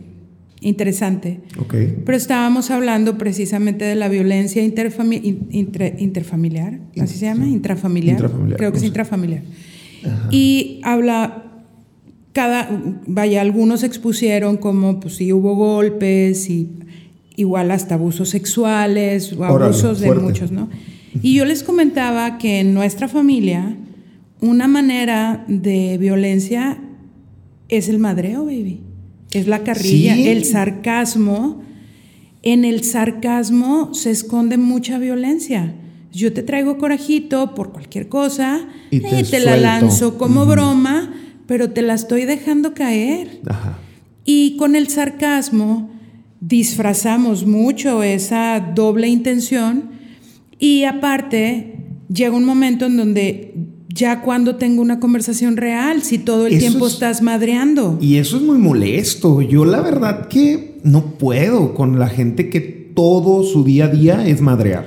[0.61, 1.41] interesante.
[1.69, 7.47] Pero estábamos hablando precisamente de la violencia interfamiliar, ¿así se llama?
[7.47, 8.31] Intrafamiliar.
[8.55, 9.43] Creo que es intrafamiliar.
[10.29, 11.43] Y habla,
[12.31, 12.69] cada,
[13.05, 16.69] vaya, algunos expusieron como, pues sí, hubo golpes y
[17.41, 20.69] igual hasta abusos sexuales o abusos de muchos, ¿no?
[21.21, 23.75] Y yo les comentaba que en nuestra familia
[24.39, 26.79] una manera de violencia
[27.69, 28.81] es el madreo, baby.
[29.31, 31.61] Es la carrilla, el sarcasmo.
[32.43, 35.75] En el sarcasmo se esconde mucha violencia.
[36.11, 41.13] Yo te traigo corajito por cualquier cosa y te, eh, la lanzo como broma,
[41.47, 43.39] pero te la estoy dejando caer.
[43.47, 43.77] Ajá.
[44.25, 45.89] Y con el sarcasmo
[46.41, 49.91] disfrazamos mucho esa doble intención
[50.59, 51.75] y aparte
[52.11, 53.53] llega un momento en donde
[53.93, 57.97] ya cuando tengo una conversación real, si todo el tiempo estás madreando.
[58.01, 59.41] Y eso es muy molesto.
[59.41, 64.27] Yo la verdad que no puedo con la gente que todo su día a día
[64.27, 64.85] es madrear.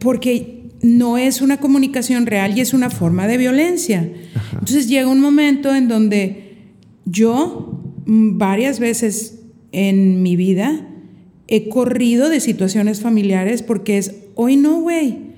[0.00, 4.10] Porque no es una comunicación real y es una forma de violencia.
[4.52, 6.56] Entonces llega un momento en donde
[7.04, 9.37] yo varias veces
[9.72, 10.86] en mi vida
[11.48, 15.28] he corrido de situaciones familiares porque es, hoy no, güey.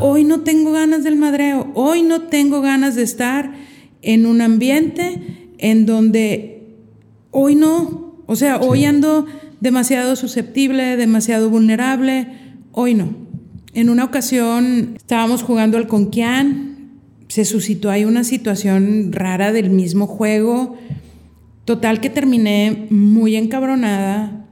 [0.00, 3.52] Hoy no tengo ganas del madreo, hoy no tengo ganas de estar
[4.02, 6.62] en un ambiente en donde
[7.30, 9.26] hoy no, o sea, hoy ando
[9.60, 12.26] demasiado susceptible, demasiado vulnerable,
[12.72, 13.10] hoy no.
[13.74, 20.06] En una ocasión estábamos jugando al Conquian, se suscitó ahí una situación rara del mismo
[20.06, 20.76] juego,
[21.68, 24.46] total que terminé muy encabronada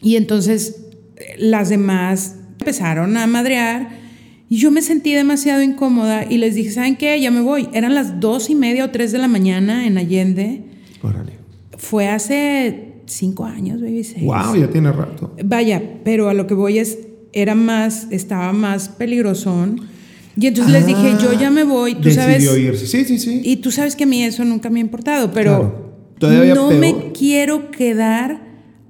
[0.00, 0.84] y entonces
[1.36, 3.88] las demás empezaron a madrear
[4.48, 7.20] y yo me sentí demasiado incómoda y les dije, ¿saben qué?
[7.20, 7.68] Ya me voy.
[7.72, 10.62] Eran las dos y media o tres de la mañana en Allende.
[11.02, 11.32] Órale.
[11.76, 14.04] Fue hace cinco años, baby.
[14.04, 14.22] Seis.
[14.22, 15.34] Wow, ya tiene rato.
[15.44, 17.00] Vaya, pero a lo que voy es,
[17.32, 19.88] era más, estaba más peligrosón.
[20.36, 22.44] Y entonces les dije, yo ya me voy, tú sabes.
[22.44, 22.86] Irse.
[22.86, 23.40] Sí, sí, sí.
[23.42, 25.87] Y tú sabes que a mí eso nunca me ha importado, pero
[26.20, 28.40] no me quiero quedar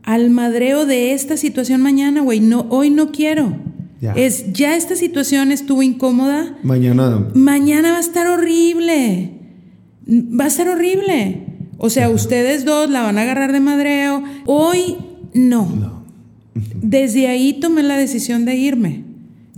[0.02, 2.40] al madreo de esta situación mañana, güey.
[2.40, 3.56] No, hoy no quiero.
[4.00, 6.56] Es, ya esta situación estuvo incómoda.
[6.62, 7.28] Mañana.
[7.34, 9.32] Mañana va a estar horrible.
[10.08, 11.42] Va a estar horrible.
[11.78, 14.22] O sea, ustedes dos la van a agarrar de madreo.
[14.46, 14.96] Hoy
[15.34, 16.04] no.
[16.54, 19.04] Desde ahí tomé la decisión de irme.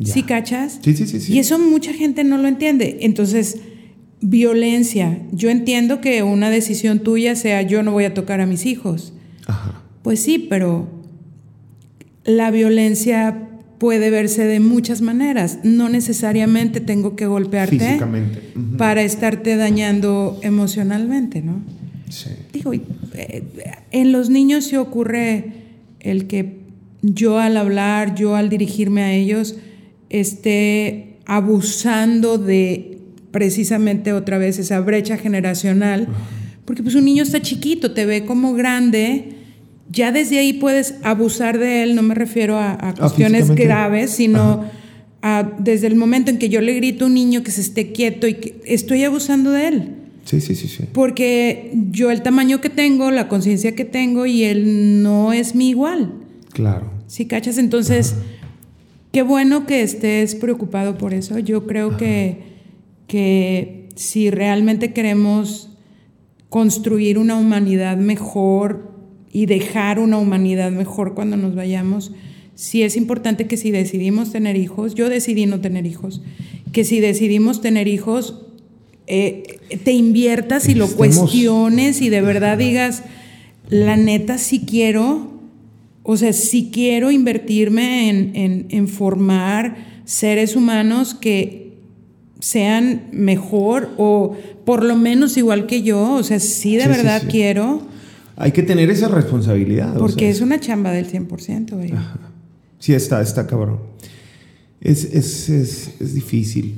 [0.03, 0.81] ¿Sí cachas?
[0.83, 1.35] Sí, sí, sí, sí.
[1.35, 2.99] Y eso mucha gente no lo entiende.
[3.03, 3.59] Entonces,
[4.21, 5.19] violencia.
[5.33, 9.13] Yo entiendo que una decisión tuya sea yo no voy a tocar a mis hijos.
[9.47, 9.83] Ajá.
[10.03, 10.89] Pues sí, pero
[12.25, 15.61] la violencia puede verse de muchas maneras.
[15.63, 17.99] No necesariamente tengo que golpearte
[18.77, 21.63] para estarte dañando emocionalmente, ¿no?
[22.11, 22.31] Sí.
[22.53, 23.45] Digo, eh,
[23.91, 25.53] en los niños se ocurre
[26.01, 26.61] el que
[27.03, 29.57] yo al hablar, yo al dirigirme a ellos,
[30.11, 32.90] esté abusando de
[33.31, 36.09] precisamente otra vez esa brecha generacional,
[36.65, 39.41] porque pues un niño está chiquito, te ve como grande
[39.91, 44.65] ya desde ahí puedes abusar de él, no me refiero a, ah, cuestiones graves, sino
[45.21, 47.91] a, desde el momento en que yo le grito a un niño que se esté
[47.91, 49.89] quieto y que estoy abusando de él.
[50.25, 50.85] Sí, sí, sí, sí.
[50.93, 55.71] Porque yo el tamaño que tengo, la conciencia que tengo y él no es mi
[55.71, 56.13] igual.
[56.53, 56.93] Claro.
[57.09, 57.59] ¿Sí cachas?
[57.59, 58.15] Entonces,
[59.11, 61.41] qué bueno que estés preocupado por eso.
[61.41, 62.45] Yo creo que,
[63.11, 65.71] que si realmente queremos
[66.49, 68.91] construir una humanidad mejor,
[69.33, 72.13] y dejar una humanidad mejor cuando nos vayamos,
[72.55, 76.21] sí es importante que si decidimos tener hijos, yo decidí no tener hijos,
[76.73, 78.43] que si decidimos tener hijos,
[79.07, 83.03] eh, te inviertas y lo cuestiones y de verdad digas,
[83.69, 85.41] la neta sí quiero,
[86.03, 91.70] o sea, sí quiero invertirme en, en, formar seres humanos que
[92.41, 97.89] sean mejor o por lo menos igual que yo, o sea, sí de verdad quiero
[98.41, 99.95] hay que tener esa responsabilidad.
[99.99, 101.73] Porque es una chamba del 100%.
[101.73, 101.93] Güey.
[102.79, 103.81] Sí, está, está cabrón.
[104.81, 106.75] Es, es, es, difícil.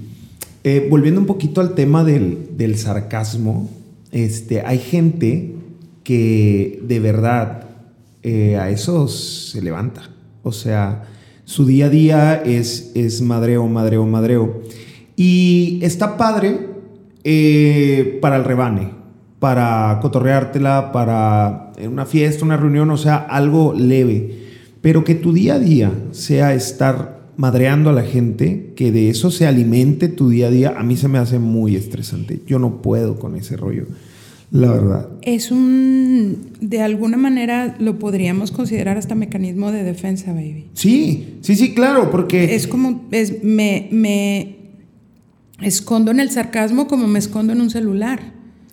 [0.64, 3.70] Eh, volviendo un poquito al tema del, del, sarcasmo,
[4.10, 5.54] este, hay gente
[6.02, 7.68] que de verdad
[8.24, 10.10] eh, a eso se levanta.
[10.42, 11.04] O sea,
[11.44, 14.62] su día a día es, es madreo, madreo, madreo.
[15.16, 16.68] Y está padre
[17.24, 19.02] eh, para el rebane
[19.42, 24.38] para cotorreártela, para una fiesta, una reunión, o sea, algo leve.
[24.80, 29.32] Pero que tu día a día sea estar madreando a la gente, que de eso
[29.32, 32.40] se alimente tu día a día, a mí se me hace muy estresante.
[32.46, 33.86] Yo no puedo con ese rollo,
[34.52, 35.08] la verdad.
[35.22, 40.68] Es un, de alguna manera lo podríamos considerar hasta mecanismo de defensa, baby.
[40.74, 42.54] Sí, sí, sí, claro, porque...
[42.54, 44.61] Es como, es, me, me
[45.64, 48.20] escondo en el sarcasmo como me escondo en un celular.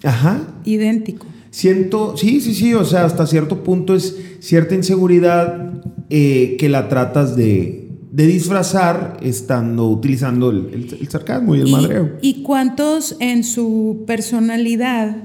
[0.03, 0.41] Ajá.
[0.65, 1.25] Idéntico.
[1.51, 6.87] Siento, sí, sí, sí, o sea, hasta cierto punto es cierta inseguridad eh, que la
[6.89, 12.17] tratas de, disfrazar estando utilizando el, sarcasmo y el madreo.
[12.21, 15.17] ¿Y cuántos en su personalidad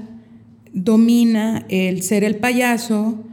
[0.73, 3.23] domina el ser el payaso?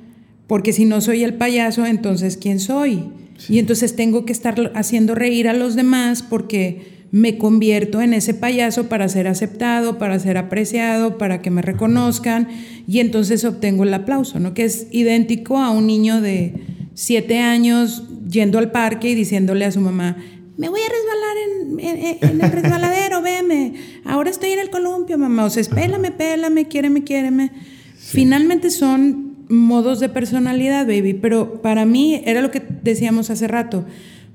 [0.47, 3.05] Porque si no soy el payaso, entonces ¿quién soy?
[3.49, 8.33] Y entonces tengo que estar haciendo reír a los demás porque me convierto en ese
[8.33, 12.49] payaso para ser aceptado, para ser apreciado, para que me reconozcan
[12.89, 14.55] y entonces obtengo el aplauso, ¿no?
[14.55, 16.55] Que es idéntico a un niño de
[16.95, 20.17] siete años yendo al parque y diciéndole a su mamá,
[20.57, 23.75] me voy a resbalar en, el resbaladero, veme,
[24.07, 27.51] ahora estoy en el columpio, mamá, o sea, pélame, pélame, quiéreme, quiéreme.
[27.99, 33.85] Finalmente son modos de personalidad, baby, pero para mí era lo que decíamos hace rato.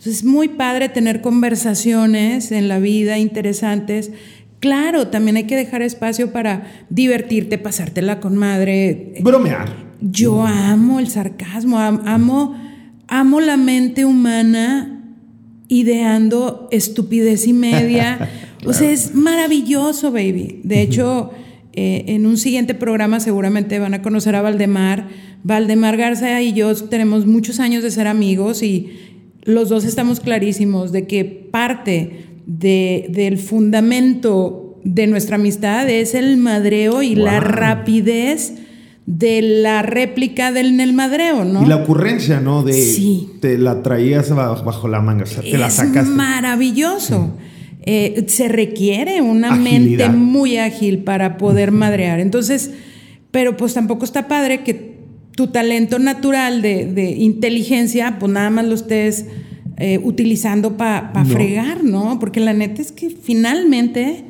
[0.05, 4.11] Es muy padre tener conversaciones en la vida interesantes.
[4.59, 9.13] Claro, también hay que dejar espacio para divertirte, pasártela con madre.
[9.21, 9.87] Bromear.
[10.01, 12.55] Yo amo el sarcasmo, amo,
[13.07, 14.97] amo la mente humana
[15.67, 18.29] ideando estupidez y media.
[18.65, 20.61] O sea, es maravilloso, baby.
[20.63, 21.31] De hecho,
[21.73, 25.07] eh, en un siguiente programa seguramente van a conocer a Valdemar.
[25.43, 29.16] Valdemar Garza y yo tenemos muchos años de ser amigos y
[29.47, 37.01] los dos estamos clarísimos de que parte del fundamento de nuestra amistad es el madreo
[37.01, 38.53] y la rapidez
[39.05, 41.63] de la réplica del el madreo, ¿no?
[41.63, 42.61] Y la ocurrencia, ¿no?
[42.61, 43.29] De sí.
[43.39, 46.11] te la traías bajo la manga, o sea, te la sacaste.
[46.11, 47.31] maravilloso.
[47.83, 52.19] Eh, se requiere una mente muy ágil para poder madrear.
[52.19, 52.71] Entonces,
[53.31, 54.73] pero pues tampoco está padre que
[55.37, 59.27] tu talento natural de, inteligencia, pues nada más lo estés
[59.77, 62.17] eh, utilizando para fregar, ¿no?
[62.17, 64.23] Porque la neta es que finalmente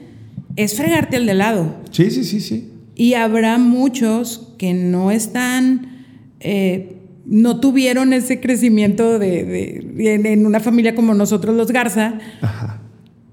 [0.57, 1.77] es fregarte al de lado.
[1.91, 2.69] Sí, sí, sí, sí.
[2.93, 6.03] Y habrá muchos que no están,
[6.41, 12.19] eh, no tuvieron ese crecimiento de, en una familia como nosotros los Garza.
[12.41, 12.81] Ajá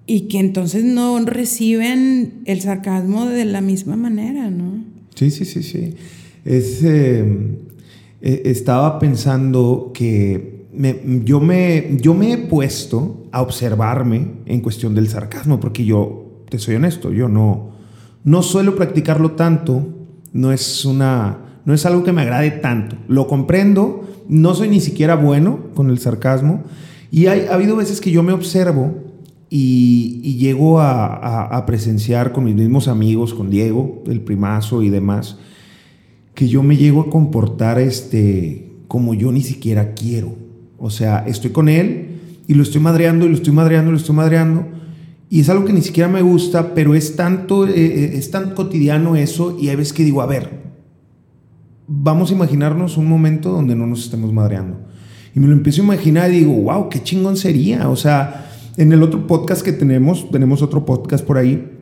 [0.07, 4.85] y que entonces no reciben el sarcasmo de la misma manera, ¿no?
[5.15, 5.95] Sí, sí, sí, sí.
[6.45, 7.57] Em,
[8.25, 10.65] e, estaba pensando que
[11.25, 16.59] yo, me, yo me he puesto a observarme en cuestión del sarcasmo, porque yo, te
[16.59, 17.73] soy honesto, yo no,
[18.25, 19.87] no suelo practicarlo tanto,
[20.33, 22.97] no es, una, no es algo que me agrade tanto.
[23.09, 26.65] Lo comprendo, no soy ni siquiera bueno con el sarcasmo,
[27.11, 28.95] y hay, ha habido veces que yo me observo
[29.51, 35.39] y, llego a, presenciar con mis mismos amigos, con Diego, el primazo y demás,
[36.35, 40.35] que yo me llego a comportar este, como yo ni siquiera quiero.
[40.79, 43.99] O sea, estoy con él y lo estoy madreando y lo estoy madreando y lo
[43.99, 44.67] estoy madreando.
[45.31, 48.51] Y es algo que ni siquiera me gusta, pero es tanto, eh, eh, es tan
[48.55, 50.65] cotidiano eso y hay veces que digo, a ver,
[51.87, 54.79] vamos a imaginarnos un momento donde no nos estemos madreando.
[55.35, 57.89] Y me lo empiezo a imaginar y digo, wow, qué chingón sería.
[57.89, 61.74] O sea, en el otro podcast que tenemos, tenemos otro podcast por ahí,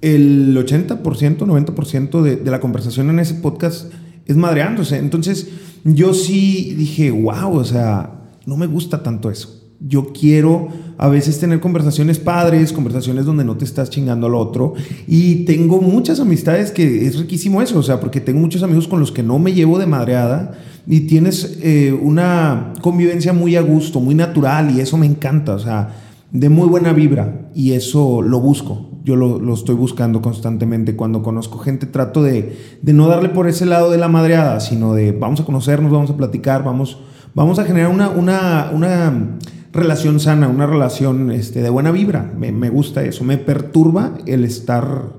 [0.00, 1.00] el 80%,
[1.38, 3.92] 90% de, de la conversación en ese podcast
[4.26, 4.98] es madreándose.
[4.98, 5.48] Entonces,
[5.84, 9.54] yo sí dije, wow, o sea, no me gusta tanto eso.
[9.80, 10.68] Yo quiero
[10.98, 14.74] a veces tener conversaciones padres, conversaciones donde no te estás chingando al otro.
[15.06, 19.00] Y tengo muchas amistades que es riquísimo eso, o sea, porque tengo muchos amigos con
[19.00, 24.00] los que no me llevo de madreada y tienes eh, una convivencia muy a gusto,
[24.00, 25.94] muy natural y eso me encanta, o sea,
[26.32, 30.96] de muy buena vibra y eso lo busco, yo lo, estoy buscando constantemente.
[30.96, 35.12] Cuando conozco gente trato de, no darle por ese lado de la madreada, sino de
[35.12, 36.98] vamos a conocernos, vamos a platicar, vamos,
[37.34, 39.38] vamos a generar una, una, una
[39.72, 42.32] relación sana, una relación este, de buena vibra.
[42.36, 45.18] Me, me gusta eso, me perturba el estar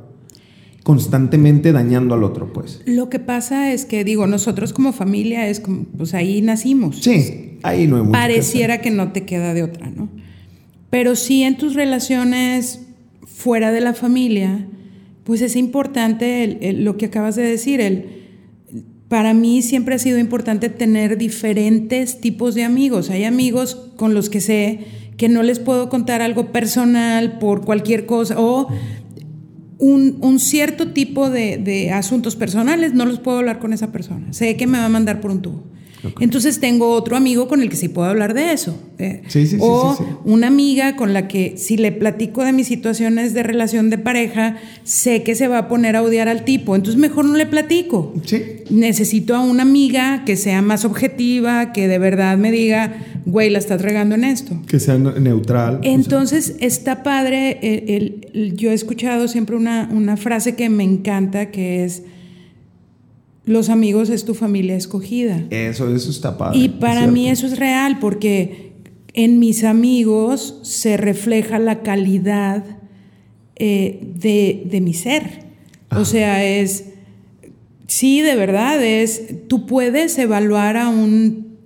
[0.84, 2.82] constantemente dañando al otro, pues.
[2.86, 6.98] Lo que pasa es que, digo, nosotros como familia es como, pues ahí nacimos.
[7.02, 10.10] Sí, ahí no hay Pareciera que, no te queda de otra, ¿no?
[10.90, 12.89] Pero sí en tus relaciones
[13.40, 14.68] fuera de la familia,
[15.24, 18.04] pues es importante lo que acabas de decir, el,
[19.08, 23.10] para mí siempre ha sido importante tener diferentes tipos de amigos.
[23.10, 24.80] Hay amigos con los que sé
[25.16, 28.68] que no les puedo contar algo personal por cualquier cosa o
[29.78, 34.34] un, cierto tipo de, asuntos personales, no los puedo hablar con esa persona.
[34.34, 35.64] Sé que me va a mandar por un tubo.
[36.20, 38.78] Entonces tengo otro amigo con el que sí puedo hablar de eso.
[38.97, 39.22] Eh,
[39.60, 43.97] o una amiga con la que si le platico de mis situaciones de relación de
[43.97, 46.76] pareja, sé que se va a poner a odiar al tipo.
[46.76, 48.14] Entonces mejor no le platico.
[48.70, 53.60] Necesito a una amiga que sea más objetiva, que de verdad me diga, güey, la
[53.60, 54.62] estás regando en esto.
[54.68, 55.80] Que sea neutral.
[55.84, 58.20] Entonces está padre.
[58.56, 62.04] yo he escuchado siempre una, una frase que me encanta, que es
[63.50, 65.43] los amigos es tu familia escogida.
[65.50, 66.60] Eso, eso está padre.
[66.60, 68.74] Y para mí eso es real porque
[69.16, 72.64] en mis amigos se refleja la calidad
[73.56, 75.45] eh, de, mi ser.
[75.89, 76.89] O sea, es,
[77.88, 81.58] sí, de verdad, es, tú puedes evaluar a un,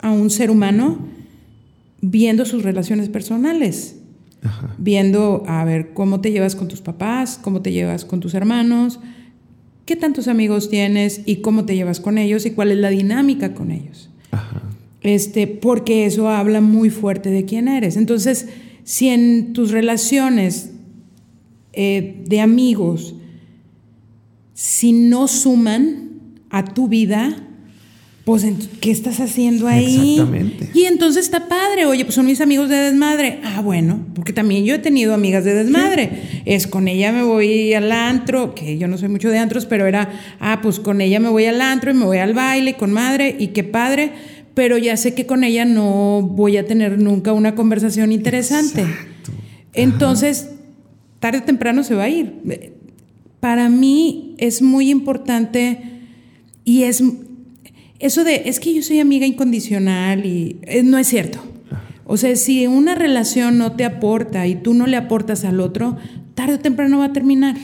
[0.00, 0.98] a un ser humano
[2.02, 3.96] viendo sus relaciones personales.
[4.76, 9.00] viendo a ver cómo te llevas con tus papás, cómo te llevas con tus hermanos,
[9.84, 13.54] qué tantos amigos tienes y cómo te llevas con ellos y cuál es la dinámica
[13.54, 14.10] con ellos.
[15.00, 17.96] Este, porque eso habla muy fuerte de quién eres.
[17.96, 18.48] Entonces,
[18.84, 20.70] si en tus relaciones
[21.72, 23.14] eh, de amigos,
[24.54, 26.10] si no suman
[26.50, 27.48] a tu vida,
[28.24, 28.46] pues,
[28.80, 30.12] ¿qué estás haciendo ahí?
[30.12, 30.70] Exactamente.
[30.74, 31.86] Y entonces está padre.
[31.86, 33.40] Oye, pues son mis amigos de desmadre.
[33.42, 36.42] Ah, bueno, porque también yo he tenido amigas de desmadre.
[36.44, 39.86] Es con ella me voy al antro, que yo no soy mucho de antros, pero
[39.86, 40.08] era,
[40.38, 43.34] ah, pues con ella me voy al antro y me voy al baile con madre
[43.38, 44.12] y qué padre.
[44.54, 48.84] Pero ya sé que con ella no voy a tener nunca una conversación interesante.
[49.72, 50.50] Entonces,
[51.18, 52.34] tarde o temprano se va a ir.
[53.40, 55.80] Para mí es muy importante
[56.64, 57.02] y es
[58.02, 61.38] eso de, es que yo soy amiga incondicional y eh, no es cierto.
[62.04, 65.96] O sea, si una relación no te aporta y tú no le aportas al otro,
[66.34, 67.56] tarde o temprano va a terminar.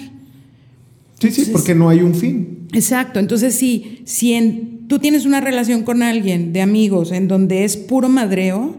[1.18, 2.68] Sí, sí, porque no hay un fin.
[2.72, 3.18] Exacto.
[3.18, 8.08] Entonces, si, si tú tienes una relación con alguien de amigos en donde es puro
[8.08, 8.76] madreo.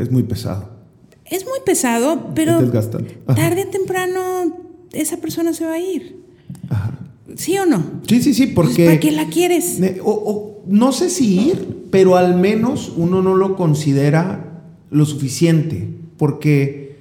[0.00, 0.70] es muy pesado.
[1.24, 2.58] Es muy pesado, pero
[3.26, 4.56] tarde o temprano
[4.92, 6.20] esa persona se va a ir.
[6.68, 7.00] Ajá.
[7.36, 7.82] ¿Sí o no?
[8.06, 8.86] Sí, sí, sí, porque...
[8.86, 9.78] ¿Para qué la quieres?
[10.02, 16.96] O, no sé si ir, pero al menos uno no lo considera lo suficiente, porque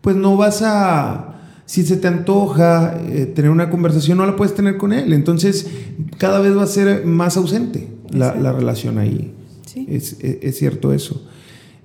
[0.00, 1.28] pues no vas a...
[1.64, 5.12] Si se te antoja eh, tener una conversación, no la puedes tener con él.
[5.12, 5.68] Entonces,
[6.18, 9.32] cada vez va a ser más ausente la, relación ahí.
[9.64, 9.86] Sí.
[9.88, 11.24] Es, es, cierto eso.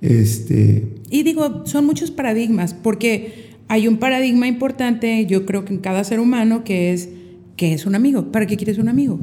[0.00, 0.96] Este...
[1.08, 6.02] Y digo, son muchos paradigmas, porque hay un paradigma importante, yo creo que en cada
[6.02, 7.08] ser humano, que es
[7.56, 8.32] ¿qué es un amigo?
[8.32, 9.20] ¿Para qué quieres un amigo?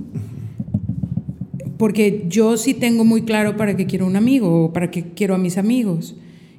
[1.77, 5.35] Porque yo sí tengo muy claro para qué quiero un amigo o para qué quiero
[5.35, 6.15] a mis amigos.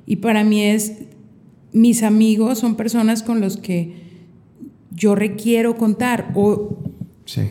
[0.06, 0.92] Y para mí es,
[1.72, 3.94] mis amigos son personas con los que
[4.94, 6.32] yo requiero contar.
[6.34, 6.76] O,
[7.24, 7.42] sí.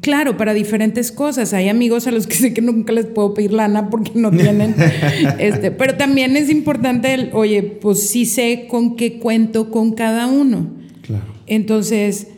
[0.00, 1.52] Claro, para diferentes cosas.
[1.52, 4.74] Hay amigos a los que sé que nunca les puedo pedir lana porque no tienen.
[5.38, 10.26] este, pero también es importante el, oye, pues sí sé con qué cuento con cada
[10.26, 10.70] uno.
[11.02, 11.32] Claro.
[11.46, 12.28] Entonces,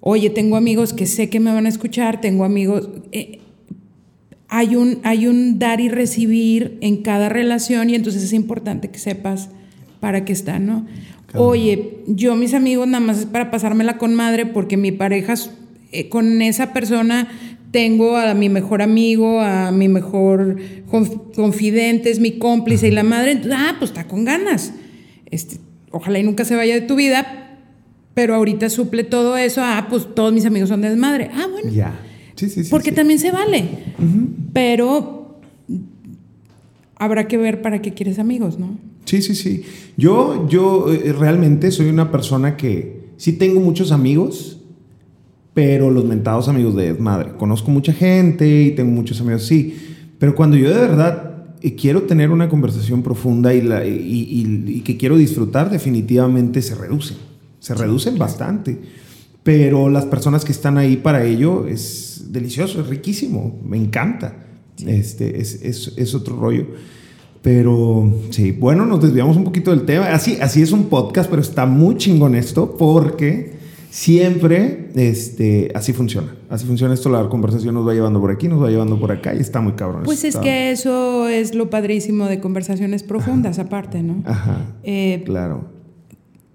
[0.00, 2.88] Oye, tengo amigos que sé que me van a escuchar, tengo amigos...
[3.12, 3.40] Eh,
[4.48, 8.98] hay, un, hay un dar y recibir en cada relación y entonces es importante que
[8.98, 9.50] sepas
[10.00, 10.86] para qué están, ¿no?
[11.34, 15.34] Oye, yo mis amigos nada más es para pasármela con madre porque mi pareja,
[15.92, 17.28] eh, con esa persona
[17.70, 20.56] tengo a mi mejor amigo, a mi mejor
[21.34, 24.72] confidente, es mi cómplice y la madre, entonces, ah, pues está con ganas.
[25.30, 25.58] Este,
[25.90, 27.58] ojalá y nunca se vaya de tu vida,
[28.14, 31.30] pero ahorita suple todo eso, ah, pues todos mis amigos son de desmadre.
[31.34, 31.70] Ah, bueno.
[31.70, 32.00] Ya.
[32.38, 32.70] Sí, sí, sí.
[32.70, 33.68] Porque también se vale.
[34.52, 35.40] Pero
[36.96, 38.78] habrá que ver para qué quieres amigos, ¿no?
[39.04, 39.64] Sí, sí, sí.
[39.96, 44.60] Yo, yo eh, realmente soy una persona que sí tengo muchos amigos,
[45.54, 47.32] pero los mentados amigos de desmadre.
[47.36, 49.74] Conozco mucha gente y tengo muchos amigos sí.
[50.18, 54.96] Pero cuando yo de verdad eh, quiero tener una conversación profunda y, la, y que
[54.96, 57.14] quiero disfrutar, definitivamente se reduce
[57.60, 58.78] se reducen bastante.
[59.42, 64.44] Pero las personas que están ahí para ello es delicioso, es riquísimo, me encanta.
[64.86, 66.66] Este, es, es, es, otro rollo.
[67.42, 70.06] Pero sí, bueno, nos desviamos un poquito del tema.
[70.06, 73.58] Así, así es un podcast, pero está muy chingón esto porque
[73.90, 76.34] siempre este, así funciona.
[76.48, 79.34] Así funciona esto, la conversación nos va llevando por aquí, nos va llevando por acá
[79.34, 80.02] y está muy cabrón.
[80.04, 84.22] Pues es que eso es lo padrísimo de conversaciones profundas aparte, ¿no?
[84.24, 84.76] Ajá.
[84.82, 85.70] Eh, claro.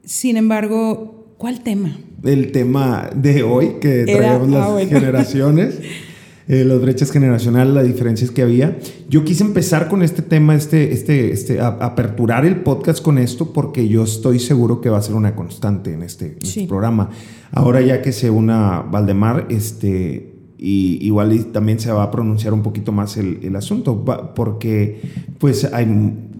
[0.03, 1.97] Sin embargo, ¿cuál tema?
[2.23, 5.79] El tema de hoy que traemos las ah, generaciones.
[6.45, 8.77] Eh, las brechas generacionales, las diferencias que había.
[9.07, 13.87] Yo quise empezar con este tema, este, este, este, aperturar el podcast con esto, porque
[13.87, 17.11] yo estoy seguro que va a ser una constante en este, este programa.
[17.53, 22.61] Ahora ya que se una Valdemar, este, y igual también se va a pronunciar un
[22.61, 24.03] poquito más el, el asunto,
[24.35, 24.99] porque
[25.37, 25.87] pues hay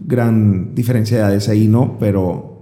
[0.06, 1.96] gran diferencia de edades ahí, ¿no?
[1.98, 2.53] Pero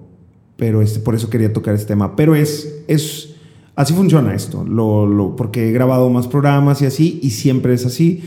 [0.63, 2.15] pero este, por eso quería tocar este tema.
[2.15, 3.35] Pero es, es
[3.75, 7.85] así funciona esto, lo, lo, porque he grabado más programas y así, y siempre es
[7.85, 8.23] así.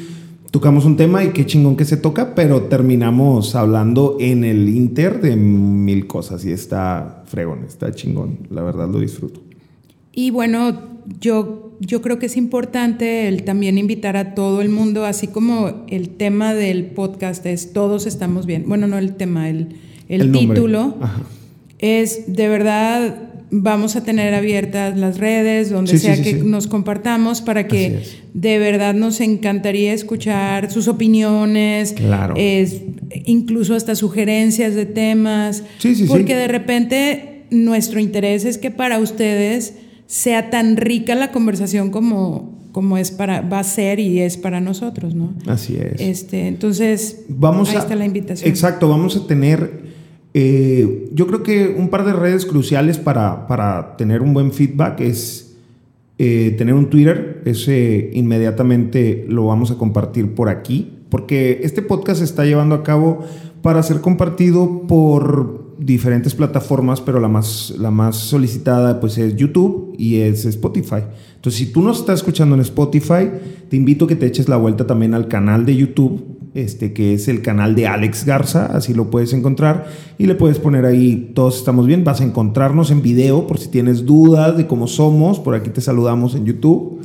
[0.52, 5.22] Tocamos un tema y qué chingón que se toca, pero terminamos hablando en el inter
[5.22, 9.40] de mil cosas y está fregón, está chingón, la verdad lo disfruto.
[10.12, 10.78] Y bueno,
[11.22, 15.86] yo, yo creo que es importante el también invitar a todo el mundo, así como
[15.88, 18.66] el tema del podcast es todos estamos bien.
[18.68, 19.78] Bueno, no el tema, el,
[20.10, 20.96] el, título.
[21.00, 21.22] Ajá
[21.80, 27.67] es de verdad vamos a tener abiertas las redes, donde sea que nos compartamos, para
[27.67, 28.03] que
[28.34, 32.36] de verdad nos encantaría escuchar sus opiniones, claro.
[33.26, 35.63] incluso hasta sugerencias de temas,
[36.07, 39.76] porque de repente nuestro interés es que para ustedes
[40.07, 44.59] sea tan rica la conversación como, como es para, va a ser y es para
[44.59, 45.34] nosotros, ¿no?
[45.47, 46.01] Así es.
[46.01, 48.49] Este, entonces, vamos ahí está la invitación.
[48.49, 49.95] Exacto, vamos a tener
[50.38, 55.00] eh, yo creo que un par de redes cruciales para, para tener un buen feedback
[55.00, 55.56] es
[56.18, 57.42] eh, tener un Twitter.
[57.46, 62.84] Ese inmediatamente lo vamos a compartir por aquí, porque este podcast se está llevando a
[62.84, 63.24] cabo
[63.62, 69.96] para ser compartido por diferentes plataformas, pero la más, la más solicitada pues es YouTube
[69.98, 71.04] y es Spotify.
[71.36, 73.30] Entonces, si tú nos estás escuchando en Spotify,
[73.70, 77.14] te invito a que te eches la vuelta también al canal de YouTube este, que
[77.14, 79.88] es el canal de Alex Garza, así lo puedes encontrar
[80.18, 83.68] y le puedes poner ahí, todos estamos bien, vas a encontrarnos en video por si
[83.68, 87.01] tienes dudas de cómo somos, por aquí te saludamos en YouTube.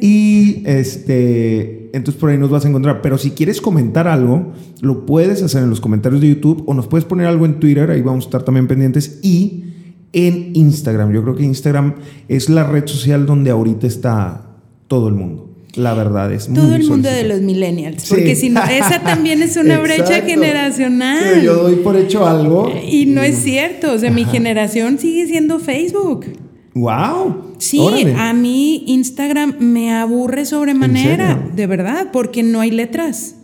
[0.00, 3.02] Y este, entonces por ahí nos vas a encontrar.
[3.02, 6.86] Pero si quieres comentar algo, lo puedes hacer en los comentarios de YouTube o nos
[6.86, 9.20] puedes poner algo en Twitter, ahí vamos a estar también pendientes.
[9.22, 9.64] Y
[10.12, 11.94] en Instagram, yo creo que Instagram
[12.28, 15.53] es la red social donde ahorita está todo el mundo.
[15.76, 18.08] La verdad es Todo el mundo de los millennials.
[18.08, 21.42] Porque si no, esa también es una brecha generacional.
[21.42, 22.72] yo doy por hecho algo.
[22.88, 23.92] Y no es cierto.
[23.92, 26.26] O sea, mi generación sigue siendo Facebook.
[26.74, 27.54] ¡Wow!
[27.58, 33.36] Sí, a mí Instagram me aburre sobremanera, de verdad, porque no hay letras.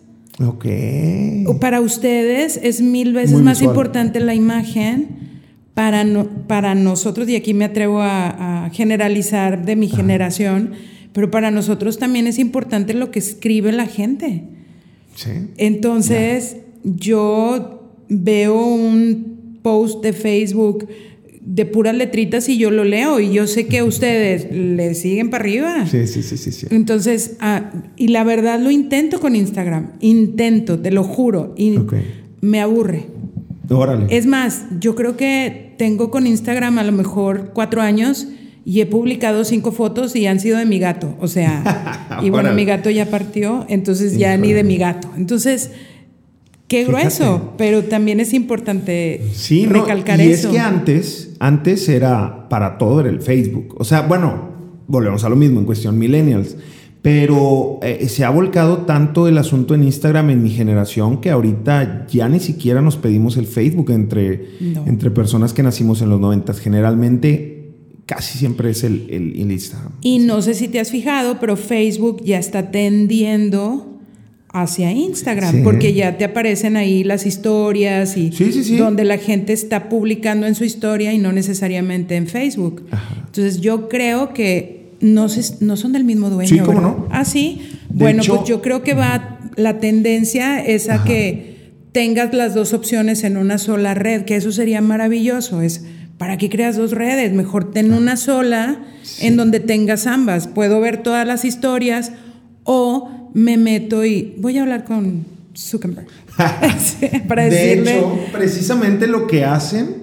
[0.45, 0.66] Ok.
[1.61, 5.18] Para ustedes es mil veces más importante la imagen.
[5.74, 10.72] Para, no, para nosotros, y aquí me atrevo a, generalizar de mi generación,
[11.12, 14.44] pero para nosotros también es importante lo que escribe la gente.
[15.14, 15.30] Sí.
[15.56, 20.88] Entonces, yo veo un post de Facebook
[21.40, 25.42] de puras letritas y yo lo leo y yo sé que ustedes le siguen para
[25.42, 25.86] arriba.
[25.86, 26.66] Sí, sí, sí, sí.
[26.70, 31.74] Entonces, ah, y la verdad lo intento con Instagram, intento, te lo juro, y
[32.40, 33.06] me aburre.
[33.68, 34.06] Órale.
[34.11, 38.28] Es más, yo creo que tengo con Instagram a lo mejor cuatro años
[38.64, 41.16] y he publicado cinco fotos y han sido de mi gato.
[41.20, 45.08] O sea, y bueno, mi gato ya partió, entonces ya ni de mi gato.
[45.16, 45.70] Entonces,
[46.68, 50.48] qué grueso, pero también es importante sí, recalcar y eso.
[50.48, 53.74] Es que antes, antes era para todo era el Facebook.
[53.78, 54.50] O sea, bueno,
[54.86, 56.56] volvemos a lo mismo en cuestión millennials.
[57.02, 62.06] Pero eh, se ha volcado tanto el asunto en Instagram en mi generación que ahorita
[62.06, 64.48] ya ni siquiera nos pedimos el Facebook entre,
[64.84, 66.52] entre personas que nacimos en los 90.
[66.52, 67.59] Generalmente
[68.11, 69.92] casi siempre es el, el, Instagram.
[70.00, 74.00] Y no sé si te has fijado, pero Facebook ya está tendiendo
[74.52, 78.30] hacia Instagram, porque ya te aparecen ahí las historias y
[78.76, 82.84] donde la gente está publicando en su historia y no necesariamente en Facebook.
[83.26, 85.28] Entonces yo creo que no,
[85.61, 86.48] no son del mismo dueño.
[86.48, 87.06] Sí, ¿cómo no?
[87.12, 87.61] Ah, sí.
[87.90, 91.50] bueno, pues yo creo que va, la tendencia es a que
[91.92, 95.62] tengas las dos opciones en una sola red, que eso sería maravilloso.
[95.62, 95.84] Es
[96.20, 97.32] ¿para qué creas dos redes?
[97.32, 98.84] Mejor ten una sola
[99.22, 100.48] en donde tengas ambas.
[100.48, 102.12] Puedo ver todas las historias
[102.62, 105.24] o me meto y voy a hablar con
[105.56, 106.08] Zuckerberg
[107.26, 107.92] para decirle.
[107.92, 109.96] De hecho, precisamente lo que hacen,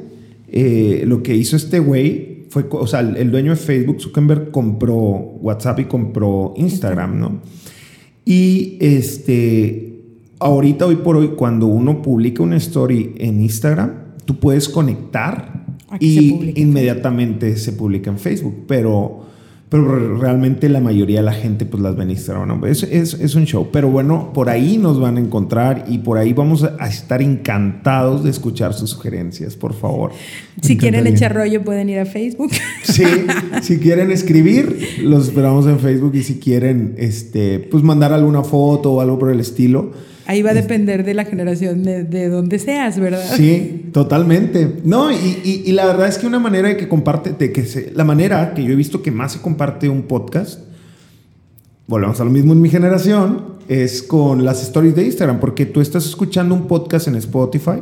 [0.48, 4.96] eh, lo que hizo este güey fue, o sea, el dueño de Facebook, Zuckerberg, compró
[4.98, 7.42] WhatsApp y compró Instagram, ¿no?
[8.26, 10.02] Y este,
[10.40, 15.57] ahorita, hoy por hoy, cuando uno publica una story en Instagram, tú puedes conectar
[16.00, 19.26] y inmediatamente se publica en Facebook, pero,
[19.70, 22.66] pero realmente la mayoría de la gente pues las ve en Instagram.
[22.66, 26.34] Es, es, un show, pero bueno, por ahí nos van a encontrar y por ahí
[26.34, 30.12] vamos a estar encantados de escuchar sus sugerencias, por favor.
[30.62, 32.52] Si quieren echar rollo pueden ir a Facebook.
[32.84, 33.04] Sí,
[33.62, 38.94] si quieren escribir, los esperamos en Facebook y si quieren este, pues mandar alguna foto
[38.94, 39.92] o algo por el estilo
[40.30, 43.24] Ahí va a depender de la generación de, de donde seas, ¿verdad?
[43.38, 44.82] Sí, totalmente.
[44.84, 47.94] No, y, y, la verdad es que una manera de que comparte, de que se,
[47.96, 50.60] la manera que yo he visto que más se comparte un podcast,
[51.88, 55.80] volvemos a lo mismo en mi generación, es con las stories de Instagram, porque tú
[55.80, 57.82] estás escuchando un podcast en Spotify,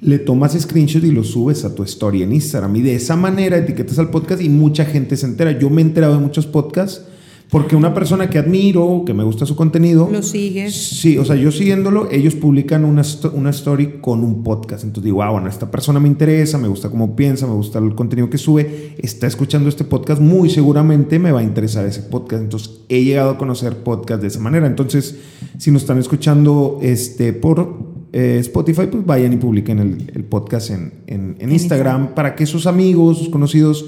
[0.00, 3.56] le tomas screenshot y lo subes a tu story en Instagram, y de esa manera
[3.56, 5.58] etiquetas al podcast y mucha gente se entera.
[5.58, 7.02] Yo me he enterado de muchos podcasts
[7.50, 10.08] porque una persona que admiro, que me gusta su contenido.
[10.10, 10.74] Lo sigues.
[10.74, 14.84] Sí, o sea, yo siguiéndolo, ellos publican una, una story con un podcast.
[14.84, 17.94] Entonces digo, ah, bueno, esta persona me interesa, me gusta cómo piensa, me gusta el
[17.96, 22.44] contenido que sube, está escuchando este podcast, muy seguramente me va a interesar ese podcast.
[22.44, 24.68] Entonces he llegado a conocer podcast de esa manera.
[24.68, 25.16] Entonces,
[25.58, 27.78] si nos están escuchando este, por
[28.12, 33.18] eh, Spotify, pues vayan y publiquen el, podcast en, en, Instagram para que sus amigos,
[33.18, 33.86] sus conocidos,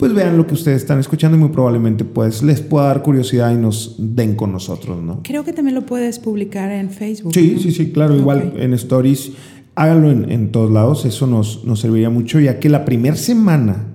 [0.00, 3.52] pues vean lo que ustedes están escuchando y muy probablemente pues les pueda dar curiosidad
[3.52, 5.20] y nos den con nosotros, ¿no?
[5.22, 7.34] Creo que también lo puedes publicar en Facebook.
[7.34, 9.32] Sí, sí, sí, claro, igual en Stories.
[9.74, 13.88] Háganlo en, todos lados, eso nos, nos serviría mucho, ya que la primera semana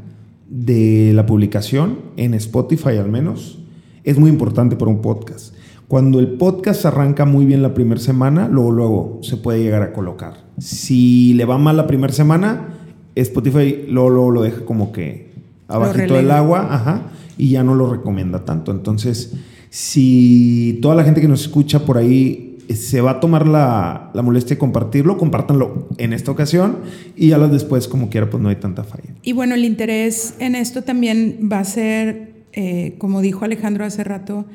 [0.48, 3.58] de la publicación, en Spotify al menos,
[4.04, 5.56] es muy importante para un podcast.
[5.88, 9.92] Cuando el podcast arranca muy bien la primera semana, luego, luego se puede llegar a
[9.92, 10.46] colocar.
[10.60, 12.76] Si le va mal la primera semana,
[13.16, 15.35] Spotify luego, luego lo deja como que
[15.68, 18.72] abajito del agua, ajá, y ya no lo recomienda tanto.
[18.72, 19.34] Entonces,
[19.70, 24.12] si toda la gente que nos escucha por ahí eh, se va a tomar la,
[24.24, 26.78] molestia de compartirlo, compártanlo en esta ocasión
[27.16, 29.14] y ya las después, como quiera, pues no hay tanta falla.
[29.22, 34.04] Y bueno, el interés en esto también va a ser, eh, como dijo Alejandro hace
[34.04, 34.46] rato,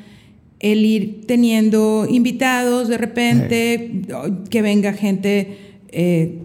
[0.58, 4.02] el ir teniendo invitados de repente,
[4.50, 5.58] que venga gente.
[5.88, 6.38] Eh,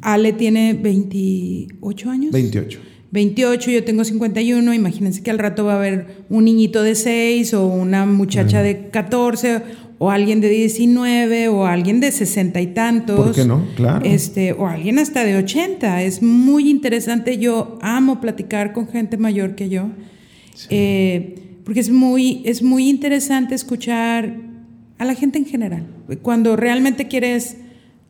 [0.00, 2.32] Ale tiene 28 años.
[2.32, 2.80] 28.
[3.12, 7.52] 28, yo tengo 51, imagínense que al rato va a haber un niñito de 6
[7.54, 9.62] o una muchacha de 14
[9.98, 13.16] o alguien de 19 o alguien de 60 y tantos.
[13.16, 13.66] ¿Por qué no?
[13.76, 14.04] Claro.
[14.04, 16.02] Este, o alguien hasta de 80.
[16.02, 17.36] Es muy interesante.
[17.36, 19.90] Yo amo platicar con gente mayor que yo.
[20.70, 21.34] Eh,
[21.64, 24.36] porque es muy, es muy interesante escuchar
[24.98, 25.86] a la gente en general.
[26.22, 27.58] Cuando realmente quieres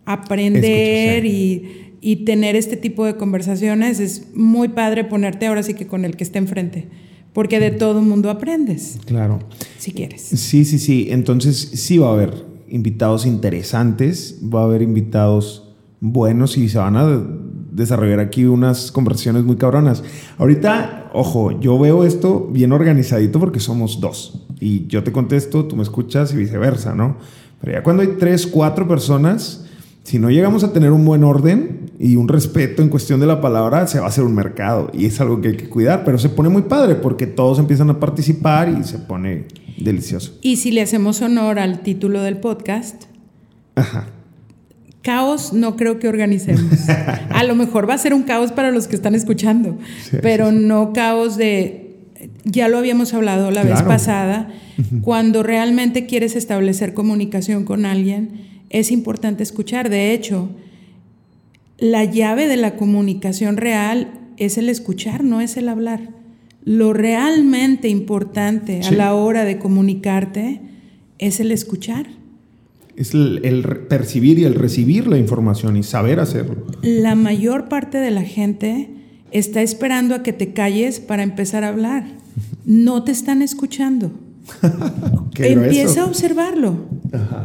[0.05, 5.86] aprender y, y, tener este tipo de conversaciones, es muy padre ponerte ahora sí que
[5.86, 6.88] con el que esté enfrente.
[7.32, 8.98] Porque de todo mundo aprendes.
[9.07, 9.38] Claro.
[9.78, 10.20] Si quieres.
[10.20, 11.09] Sí, sí, sí.
[11.11, 16.96] Entonces sí va a haber invitados interesantes, va a haber invitados buenos y se van
[16.96, 17.22] a
[17.70, 20.03] desarrollar aquí unas conversaciones muy cabronas.
[20.36, 24.46] Ahorita, ojo, yo veo esto bien organizadito porque somos dos.
[24.61, 27.16] Y yo te contesto, tú me escuchas y viceversa, ¿no?
[27.61, 29.66] Pero ya cuando hay tres, cuatro personas,
[30.05, 33.40] si no llegamos a tener un buen orden y un respeto en cuestión de la
[33.40, 34.90] palabra, se va a hacer un mercado.
[34.92, 37.90] Y es algo que hay que cuidar, pero se pone muy padre porque todos empiezan
[37.90, 39.46] a participar y se pone
[39.78, 40.38] delicioso.
[40.42, 43.05] Y si le hacemos honor al título del podcast.
[43.74, 44.09] Ajá
[45.03, 46.88] Caos no creo que organicemos.
[47.30, 49.76] A lo mejor va a ser un caos para los que están escuchando,
[50.22, 51.96] pero no caos de,
[52.44, 54.48] ya lo habíamos hablado la vez pasada,
[55.03, 59.89] cuando realmente quieres establecer comunicación con alguien, es importante escuchar.
[59.89, 60.51] De hecho,
[61.79, 66.11] la llave de la comunicación real es el escuchar, no es el hablar.
[66.64, 70.61] Lo realmente importante a la hora de comunicarte
[71.18, 72.07] es el escuchar
[72.97, 76.66] es el, percibir y el recibir la información y saber hacerlo.
[76.83, 78.91] La mayor parte de la gente
[79.31, 82.05] está esperando a que te calles para empezar a hablar.
[82.64, 84.12] No te están escuchando.
[85.38, 86.76] Empieza a observarlo.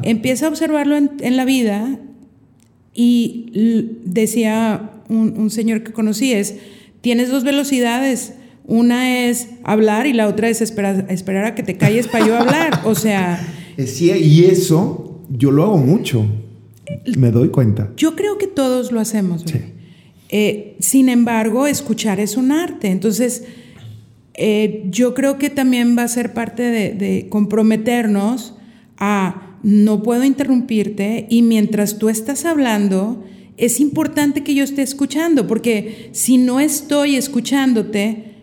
[0.04, 2.00] Empieza a observarlo en, la vida.
[2.94, 6.56] Y decía un, señor que conocí, es,
[7.02, 8.34] tienes dos velocidades.
[8.66, 12.38] Una es hablar y la otra es esperar, esperar a que te calles para yo
[12.38, 12.82] hablar.
[12.86, 13.54] O sea...
[13.86, 16.26] Sí, y eso yo lo hago mucho.
[17.16, 17.92] Me doy cuenta.
[17.96, 19.46] Yo creo que todos lo hacemos.
[20.30, 22.88] Eh, sin embargo, escuchar es un arte.
[22.88, 23.44] Entonces,
[24.40, 28.54] eh, yo creo que también va a ser parte de, comprometernos
[28.98, 33.26] a no puedo interrumpirte y mientras tú estás hablando,
[33.58, 38.36] es importante que yo esté escuchando, porque si no estoy escuchándote,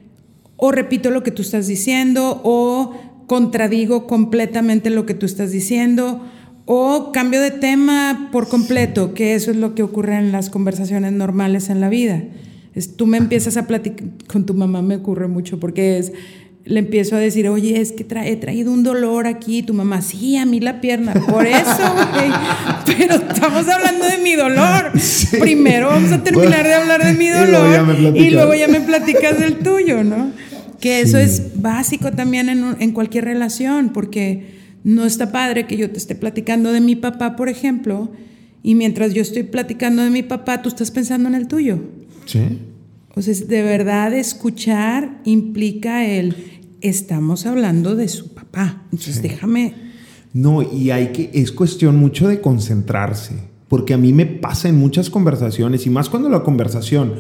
[0.57, 2.95] o repito lo que tú estás diciendo, o
[3.29, 6.27] contradigo completamente lo que tú estás diciendo,
[6.67, 11.13] o cambio de tema por completo, que eso es lo que ocurre en las conversaciones
[11.13, 12.25] normales en la vida.
[12.75, 16.13] Es, tú me empiezas a platicar, con tu mamá me ocurre mucho, porque es,
[16.65, 20.37] le empiezo a decir, oye, es que he traído un dolor aquí, tu mamá, sí,
[20.37, 22.31] a mí la pierna, por eso, güey,
[22.87, 24.93] pero estamos hablando de mi dolor.
[25.41, 29.59] Primero vamos a terminar de hablar de mi dolor y luego ya me, platicas del
[29.59, 30.33] tuyo, ¿no?
[30.81, 34.55] Que eso es básico también en, en cualquier relación, porque
[34.85, 38.11] no está padre que yo te esté platicando de mi papá, por ejemplo,
[38.63, 41.81] y mientras yo estoy platicando de mi papá, tú estás pensando en el tuyo.
[42.27, 42.59] Sí.
[43.15, 46.35] O sea, de verdad escuchar implica el
[46.81, 48.83] estamos hablando de su papá.
[48.93, 49.75] Entonces, déjame.
[50.33, 53.35] No, y hay que, es cuestión mucho de concentrarse,
[53.69, 57.15] porque a mí me pasa en muchas conversaciones, y más cuando la conversación,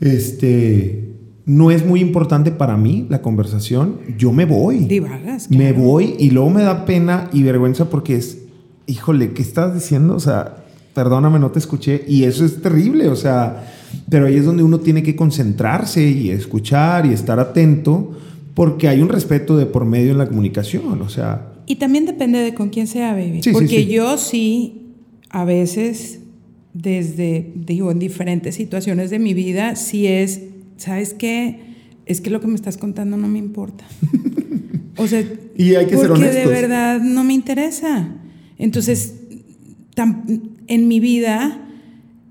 [0.00, 1.14] este,
[1.46, 4.80] no es muy importante para mí la conversación, yo me voy.
[4.80, 5.50] Divagas.
[5.50, 8.38] Me voy y luego me da pena y vergüenza porque es,
[8.86, 10.14] híjole, ¿qué estás diciendo?
[10.14, 10.64] O sea,
[10.94, 12.04] perdóname, no te escuché.
[12.06, 13.75] Y eso es terrible, o sea,
[14.08, 18.16] pero ahí es donde uno tiene que concentrarse y escuchar y estar atento
[18.54, 21.52] porque hay un respeto de por medio en la comunicación, o sea.
[21.66, 23.40] Y también depende de con quién sea, baby.
[23.52, 24.94] porque yo sí
[25.28, 26.20] a veces,
[26.72, 30.40] desde, digo, en diferentes situaciones de mi vida, si es,
[30.78, 31.60] ¿sabes qué?
[32.06, 33.84] Es que lo que me estás contando no me importa.
[34.96, 35.22] o sea,
[35.54, 38.08] y hay que porque ser de verdad no me interesa.
[38.56, 39.16] Entonces,
[40.66, 41.65] en mi vida,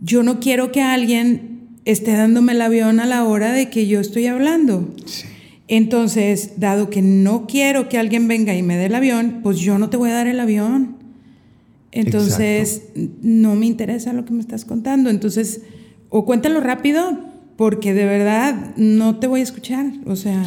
[0.02, 4.00] yo no quiero que alguien esté dándome el avión a la hora de que yo
[4.00, 4.94] estoy hablando.
[5.06, 5.28] Sí.
[5.68, 9.80] Entonces, dado que no quiero que alguien venga y me dé el avión, pues yo
[9.80, 10.98] no te voy a dar el avión.
[11.92, 12.84] Entonces,
[13.22, 15.10] no me interesa lo que me estás contando.
[15.10, 15.62] Entonces,
[16.10, 17.20] o cuéntalo rápido,
[17.56, 19.88] porque de verdad no te voy a escuchar.
[20.06, 20.44] O sea,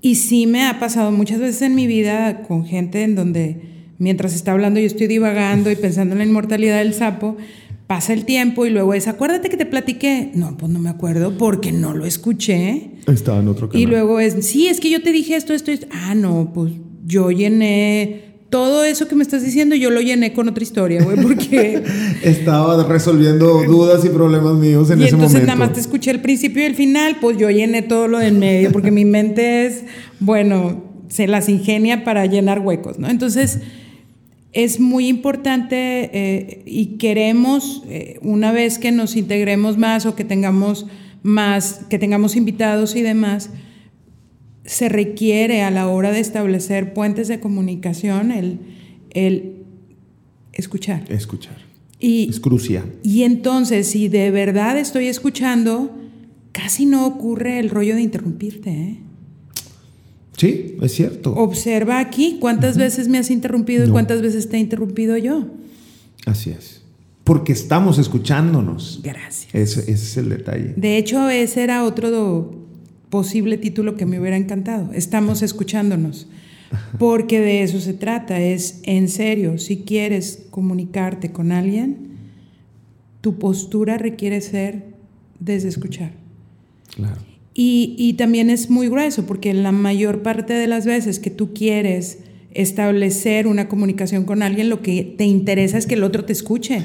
[0.00, 3.60] y sí me ha pasado muchas veces en mi vida con gente en donde
[3.98, 7.36] mientras está hablando yo estoy divagando y pensando en la inmortalidad del sapo,
[7.88, 10.30] pasa el tiempo y luego es, acuérdate que te platiqué.
[10.34, 12.90] No, pues no me acuerdo porque no lo escuché.
[13.06, 13.82] Estaba en otro canal.
[13.82, 15.88] Y luego es, sí, es que yo te dije esto, esto, esto.
[15.90, 16.74] Ah, no, pues
[17.06, 21.16] yo llené todo eso que me estás diciendo, yo lo llené con otra historia, güey,
[21.20, 21.82] porque...
[22.22, 25.36] Estaba resolviendo dudas y problemas míos en y ese momento.
[25.36, 28.18] entonces nada más te escuché el principio y el final, pues yo llené todo lo
[28.18, 29.84] del medio, porque mi mente es,
[30.20, 33.08] bueno, se las ingenia para llenar huecos, ¿no?
[33.08, 33.60] Entonces
[34.58, 40.24] es muy importante eh, y queremos, eh, una vez que nos integremos más o que
[40.24, 40.86] tengamos
[41.22, 43.50] más, que tengamos invitados y demás,
[44.64, 48.58] se requiere a la hora de establecer puentes de comunicación el,
[49.10, 49.62] el
[50.52, 51.04] escuchar.
[51.08, 51.56] Escuchar.
[52.00, 52.92] Y, es crucial.
[53.04, 55.94] Y entonces, si de verdad estoy escuchando,
[56.50, 58.70] casi no ocurre el rollo de interrumpirte.
[58.70, 58.98] ¿eh?
[60.38, 61.34] Sí, es cierto.
[61.34, 65.46] Observa aquí cuántas veces me has interrumpido y cuántas veces te he interrumpido yo.
[66.26, 66.82] Así es.
[67.24, 69.00] Porque estamos escuchándonos.
[69.02, 69.52] Gracias.
[69.52, 70.74] Ese, es el detalle.
[70.76, 72.52] De hecho, ese era otro
[73.10, 74.92] posible título que me hubiera encantado.
[74.92, 76.28] Estamos escuchándonos.
[76.98, 78.40] Porque de eso se trata.
[78.40, 82.08] Es en serio, si quieres comunicarte con alguien,
[83.20, 84.84] tu postura requiere ser
[85.40, 86.12] desde escuchar.
[86.94, 87.27] Claro.
[87.60, 92.20] Y, también es muy grueso porque la mayor parte de las veces que tú quieres
[92.52, 96.84] establecer una comunicación con alguien, lo que te interesa es que el otro te escuche.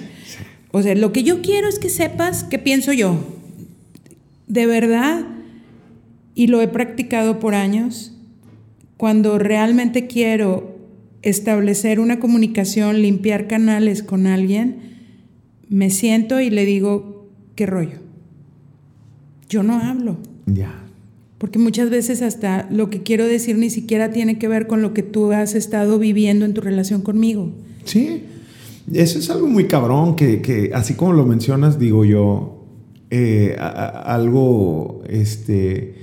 [0.71, 3.23] O sea, lo que yo quiero es que sepas qué pienso yo.
[4.47, 5.27] De verdad,
[6.33, 8.17] y lo he practicado por años,
[8.97, 10.75] cuando realmente quiero
[11.21, 14.77] establecer una comunicación, limpiar canales con alguien,
[15.69, 17.99] me siento y le digo, ¿qué rollo?
[19.47, 20.32] Yo no hablo.
[20.45, 20.83] Ya.
[21.37, 24.93] Porque muchas veces hasta lo que quiero decir ni siquiera tiene que ver con lo
[24.93, 27.51] que tú has estado viviendo en tu relación conmigo.
[27.83, 28.23] Sí,
[28.91, 32.65] eso es algo muy cabrón, que, así como lo mencionas, digo yo,
[33.09, 35.95] eh, algo, este,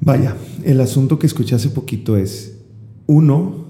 [0.00, 2.56] vaya, el asunto que escuché hace poquito es,
[3.06, 3.66] uno,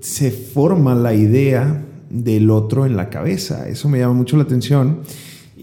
[0.00, 5.00] se forma la idea del otro en la cabeza, eso me llama mucho la atención.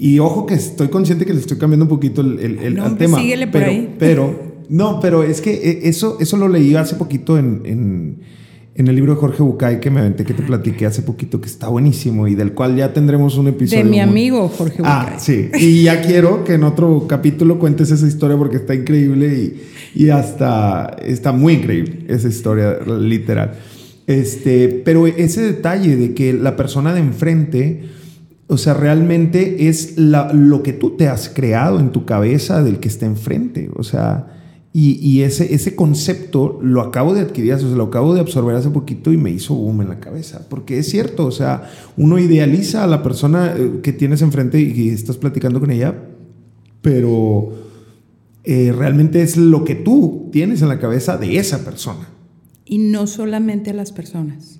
[0.02, 3.20] Y ojo que estoy consciente que le estoy cambiando un poquito el, el, no, tema.
[3.20, 3.96] Síguele por pero, ahí.
[4.00, 4.40] pero,
[4.70, 8.20] no, pero es que eh, eso, eso lo leí hace poquito en, en,
[8.76, 11.50] en, el libro de Jorge Bucay que me aventé, que te platiqué hace poquito, que
[11.50, 13.84] está buenísimo y del cual ya tendremos un episodio.
[13.84, 14.90] De mi amigo Jorge Bucay.
[14.90, 15.50] Ah, sí.
[15.60, 20.10] Y ya quiero que en otro capítulo cuentes esa historia porque está increíble y, y
[20.12, 23.52] hasta está muy increíble esa historia literal.
[24.08, 27.99] Este, pero ese detalle de que la persona de enfrente
[28.52, 32.88] o sea, realmente es lo que tú te has creado en tu cabeza del que
[32.88, 33.70] está enfrente.
[33.76, 34.26] O sea,
[34.74, 38.72] y, ese, ese concepto lo acabo de adquirir, o sea, lo acabo de absorber hace
[38.72, 40.48] poquito y me hizo boom en la cabeza.
[40.50, 44.90] Porque es cierto, o sea, uno idealiza a la persona eh, que tienes enfrente y
[44.90, 45.96] estás platicando con ella,
[46.82, 47.54] pero
[48.44, 52.10] eh, realmente es lo que tú tienes en la cabeza de esa persona.
[52.66, 54.60] Y no solamente a las personas.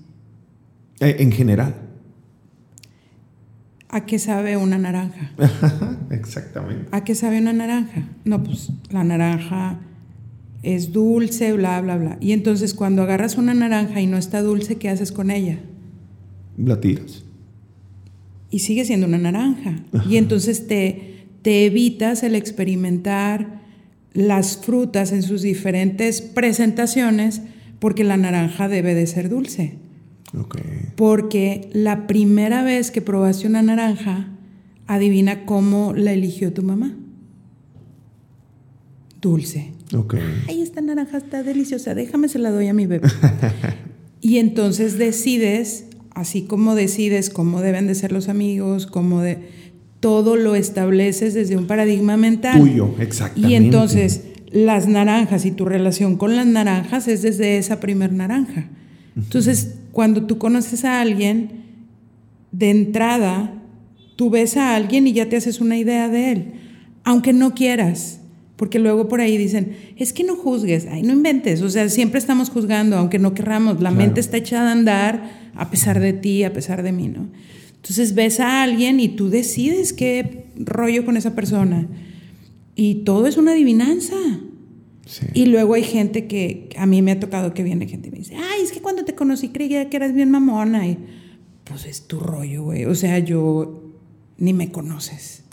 [1.00, 1.89] Eh, en general.
[3.90, 5.32] ¿A qué sabe una naranja?
[6.12, 6.88] Exactamente.
[6.92, 8.08] ¿A qué sabe una naranja?
[8.24, 9.80] No, pues la naranja
[10.62, 12.18] es dulce, bla, bla, bla.
[12.22, 15.58] Y entonces cuando agarras una naranja y no está dulce, ¿qué haces con ella?
[16.56, 17.24] La tiras.
[18.52, 19.84] Y sigue siendo una naranja.
[20.08, 23.60] Y entonces te, te evitas el experimentar
[24.14, 27.42] las frutas en sus diferentes presentaciones
[27.80, 29.78] porque la naranja debe de ser dulce.
[30.96, 34.28] Porque la primera vez que probaste una naranja,
[34.88, 36.96] adivina cómo la eligió tu mamá.
[39.22, 39.72] Dulce.
[39.94, 40.22] Okay.
[40.48, 43.08] Ay, esta naranja está deliciosa, déjame se la doy a mi bebé.
[44.22, 49.40] y entonces decides, así como decides cómo deben de ser los amigos, cómo de
[50.00, 52.60] todo lo estableces desde un paradigma mental.
[52.60, 53.52] Tuyo, exactamente.
[53.52, 54.22] Y entonces
[54.52, 58.70] las naranjas y tu relación con las naranjas es desde esa primer naranja.
[59.16, 61.50] Entonces, cuando tú conoces a alguien,
[62.54, 63.62] de entrada,
[64.16, 66.46] tú ves a alguien y ya te haces una idea de él,
[67.04, 68.22] aunque no quieras.
[68.56, 71.62] Porque luego por ahí dicen, es que no juzgues, ay, no inventes.
[71.64, 73.82] O sea, siempre estamos juzgando, aunque no querramos.
[73.82, 77.28] La mente está echada a andar a pesar de ti, a pesar de mí, ¿no?
[77.76, 81.88] Entonces ves a alguien y tú decides qué rollo con esa persona.
[82.74, 84.16] Y todo es una adivinanza.
[85.34, 88.20] Y luego hay gente que a mí me ha tocado que viene gente y me
[88.20, 90.88] dice, ay, es que cuando te conocí creía que eras bien mamona.
[90.88, 90.98] Y
[91.64, 92.86] pues es tu rollo, güey.
[92.86, 93.84] O sea, yo
[94.38, 95.44] ni me conoces.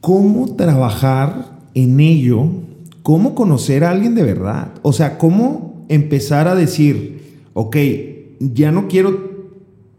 [0.00, 2.48] ¿Cómo trabajar en ello?
[3.02, 4.72] ¿Cómo conocer a alguien de verdad?
[4.82, 7.76] O sea, ¿cómo empezar a decir, ok,
[8.40, 9.36] ya no quiero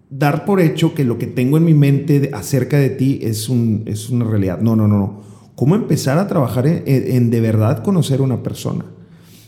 [0.10, 3.84] dar por hecho que lo que tengo en mi mente acerca de ti es, un,
[3.86, 4.60] es una realidad?
[4.62, 5.27] No, no, no, no.
[5.58, 8.86] ¿Cómo empezar a trabajar en, de verdad conocer a una persona?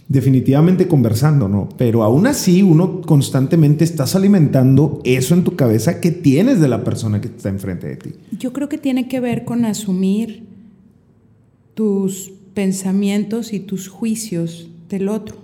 [0.07, 1.69] definitivamente conversando, ¿no?
[1.77, 6.83] Pero aún así uno constantemente estás alimentando eso en tu cabeza que tienes de la
[6.83, 8.09] persona que está enfrente de ti.
[8.31, 10.47] Yo creo que tiene que ver con asumir
[11.75, 15.37] tus pensamientos y tus juicios del otro.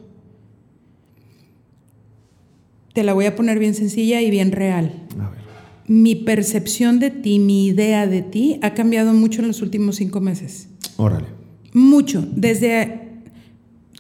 [2.93, 5.05] Te la voy a poner bien sencilla y bien real.
[5.20, 5.44] A ver.
[5.88, 10.19] Mi percepción de ti, mi idea de ti ha cambiado mucho en los últimos cinco
[10.19, 10.67] meses.
[10.97, 11.27] Órale.
[11.73, 12.27] Mucho.
[12.36, 13.01] Desde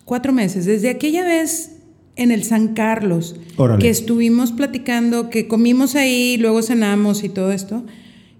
[0.03, 1.77] cuatro meses, desde aquella vez
[2.15, 3.35] en el San Carlos,
[3.79, 7.83] que estuvimos platicando, que comimos ahí, luego cenamos y todo esto,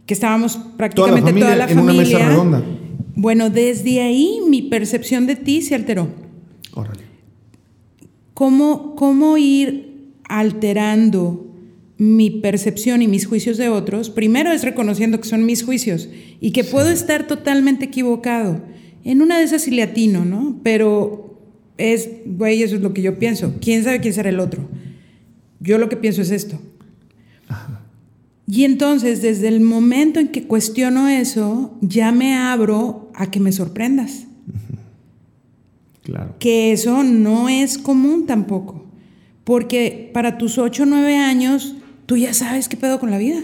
[0.06, 2.64] que estábamos prácticamente toda la familia, en una mesa redonda.
[3.16, 6.10] Bueno, desde ahí mi percepción de ti se alteró.
[6.74, 7.04] Órale.
[8.34, 11.55] ¿Cómo, cómo ir alterando
[11.98, 14.10] mi percepción y mis juicios de otros?
[14.10, 18.62] Primero es reconociendo que son mis juicios y que puedo estar totalmente equivocado.
[19.04, 20.60] En una de esas sí le atino, ¿no?
[20.64, 21.40] Pero
[21.78, 23.56] es, güey, eso es lo que yo pienso.
[23.62, 24.68] ¿Quién sabe quién será el otro?
[25.60, 26.60] Yo lo que pienso es esto.
[28.48, 33.52] Y entonces, desde el momento en que cuestiono eso, ya me abro a que me
[33.52, 34.26] sorprendas.
[36.04, 36.36] Claro.
[36.38, 38.86] Que eso no es común tampoco.
[39.44, 41.75] Porque para tus 8 o 9 años,
[42.06, 43.44] tú ya sabes qué pedo con la vida.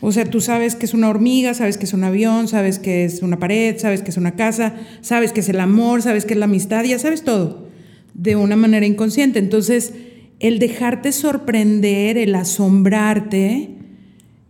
[0.00, 3.04] O sea, tú sabes que es una hormiga, sabes que es un avión, sabes que
[3.04, 6.32] es una pared, sabes que es una casa, sabes que es el amor, sabes que
[6.32, 7.68] es la amistad, ya sabes todo
[8.14, 9.38] de una manera inconsciente.
[9.38, 9.94] Entonces,
[10.40, 13.70] el dejarte sorprender, el asombrarte,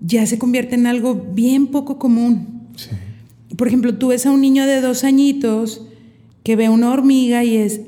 [0.00, 2.68] ya se convierte en algo bien poco común.
[3.56, 5.86] Por ejemplo, tú ves a un niño de dos añitos
[6.42, 7.82] que ve una hormiga y es,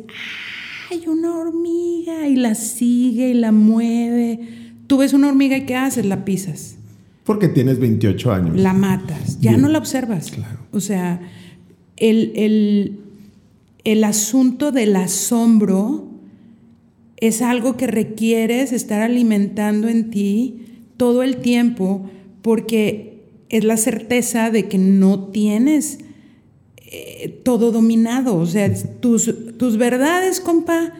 [0.90, 2.28] ¡ay, una hormiga!
[2.28, 4.63] Y la sigue y la mueve.
[4.86, 6.06] Tú ves una hormiga y ¿qué haces?
[6.06, 6.76] La pisas.
[7.24, 8.56] Porque tienes 28 años.
[8.56, 10.30] La matas, ya no la observas.
[10.30, 10.58] Claro.
[10.72, 11.20] O sea,
[11.96, 12.98] el,
[13.84, 16.08] el asunto del asombro
[17.16, 20.64] es algo que requieres estar alimentando en ti
[20.96, 22.10] todo el tiempo
[22.42, 26.00] porque es la certeza de que no tienes
[26.76, 28.36] eh, todo dominado.
[28.36, 30.92] O sea, tus, tus verdades, compa,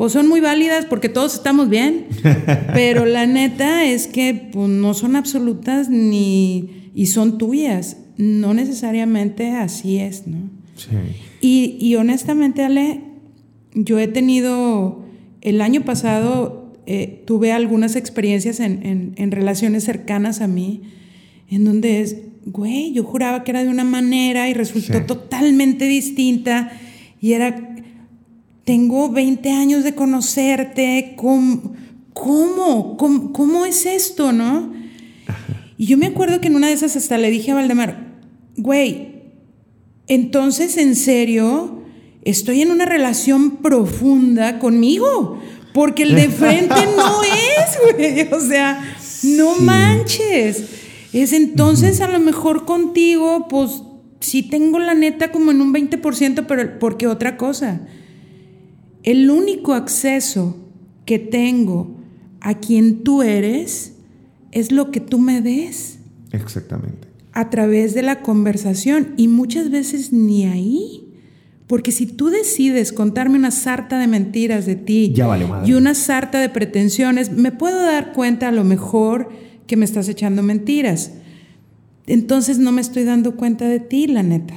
[0.00, 2.06] pues son muy válidas porque todos estamos bien,
[2.72, 7.98] pero la neta es que pues, no son absolutas ni y son tuyas.
[8.16, 10.48] No necesariamente así es, ¿no?
[10.74, 10.96] Sí.
[11.42, 13.02] Y, honestamente, Ale,
[13.74, 15.04] yo he tenido,
[15.42, 20.80] el año pasado eh, tuve algunas experiencias en, relaciones cercanas a mí,
[21.50, 26.72] en donde es, güey, yo juraba que era de una manera y resultó totalmente distinta
[27.20, 27.69] y era
[28.70, 31.74] tengo 20 años de conocerte, ¿cómo,
[32.12, 32.96] cómo,
[33.32, 34.72] cómo, es esto, no?
[35.76, 38.20] Y yo me acuerdo que en una de esas hasta le dije a Valdemar,
[38.56, 39.22] güey,
[40.06, 41.82] entonces en serio,
[42.22, 45.42] estoy en una relación profunda conmigo,
[45.74, 48.84] porque el de frente no es, güey, o sea,
[49.24, 50.64] no manches.
[51.12, 53.82] Es entonces a lo mejor contigo, pues
[54.20, 57.80] sí tengo la neta como en un 20%, pero porque otra cosa
[59.02, 60.56] el único acceso
[61.04, 61.96] que tengo
[62.40, 63.94] a quien tú eres
[64.52, 65.98] es lo que tú me des.
[66.32, 67.08] Exactamente.
[67.32, 71.06] A través de la conversación y muchas veces ni ahí.
[71.66, 75.14] Porque si tú decides contarme una sarta de mentiras de ti
[75.64, 79.30] y una sarta de pretensiones, me puedo dar cuenta a lo mejor
[79.68, 81.12] que me estás echando mentiras.
[82.08, 84.54] Entonces no me estoy dando cuenta de ti, la neta.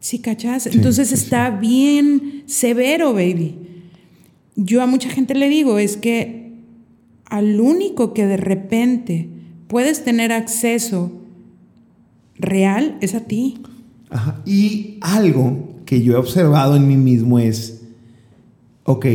[0.00, 0.66] ¿Sí cachas?
[0.66, 3.56] Entonces está bien severo, baby.
[4.54, 6.52] Yo a mucha gente le digo, es que
[7.24, 9.28] al único que de repente
[9.66, 11.12] puedes tener acceso
[12.36, 13.58] real es a ti.
[14.10, 14.40] Ajá.
[14.46, 17.82] Y algo que yo he observado en mí mismo es,
[18.84, 19.06] ok,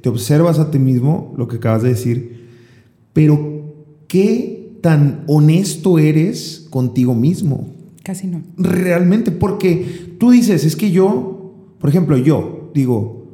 [0.00, 2.48] te observas a ti mismo, lo que acabas de decir,
[3.12, 3.74] pero
[4.06, 7.77] ¿qué tan honesto eres contigo mismo?
[8.08, 8.40] Casi no.
[8.56, 13.26] Realmente, porque tú dices, es que yo, por ejemplo, yo digo,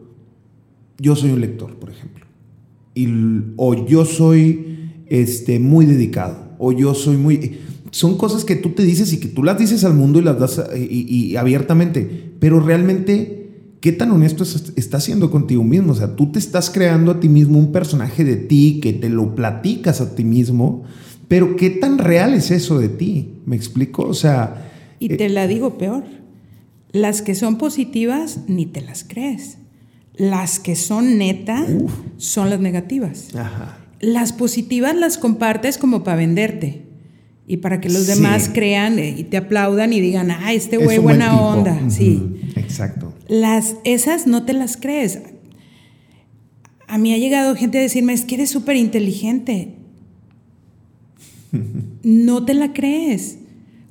[0.99, 2.27] yo soy un lector, por ejemplo,
[2.93, 3.07] y,
[3.57, 7.59] o yo soy este, muy dedicado, o yo soy muy...
[7.93, 10.41] Son cosas que tú te dices y que tú las dices al mundo y las
[10.41, 14.43] das y, abiertamente, pero realmente, ¿qué tan honesto
[14.75, 15.93] estás siendo contigo mismo?
[15.93, 19.09] O sea, tú te estás creando a ti mismo un personaje de ti que te
[19.09, 20.83] lo platicas a ti mismo,
[21.29, 23.35] pero ¿qué tan real es eso de ti?
[23.47, 24.03] ¿Me explico?
[24.03, 24.71] O sea...
[24.99, 26.05] Y te eh, la digo peor.
[26.93, 29.59] Las que son positivas, ni te las crees.
[30.15, 31.67] Las que son neta
[32.19, 33.29] son las negativas.
[34.01, 36.85] Las positivas las compartes como para venderte
[37.47, 40.99] y para que los demás crean eh, y te aplaudan y digan, ah, este güey
[40.99, 41.79] buena onda.
[41.91, 42.23] Sí.
[42.57, 43.13] Exacto.
[43.29, 45.19] Las, esas no te las crees.
[46.87, 49.74] A mí ha llegado gente a decirme, es que eres súper inteligente.
[52.03, 53.39] No te la crees.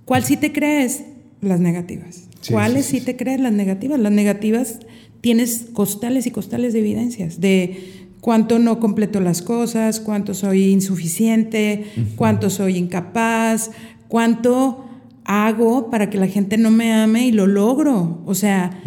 [0.06, 1.04] ¿Cuál sí te crees?
[1.42, 2.30] Las negativas.
[2.50, 3.40] ¿Cuáles sí te crees?
[3.40, 4.00] Las negativas.
[4.00, 4.80] Las negativas
[5.22, 11.86] tienes costales y costales de evidencias de cuánto no completo las cosas, cuánto soy insuficiente,
[12.16, 13.72] cuánto soy incapaz,
[14.08, 14.86] cuánto
[15.26, 18.22] hago para que la gente no me ame y lo logro.
[18.26, 18.82] O sea,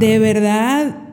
[0.00, 1.12] de verdad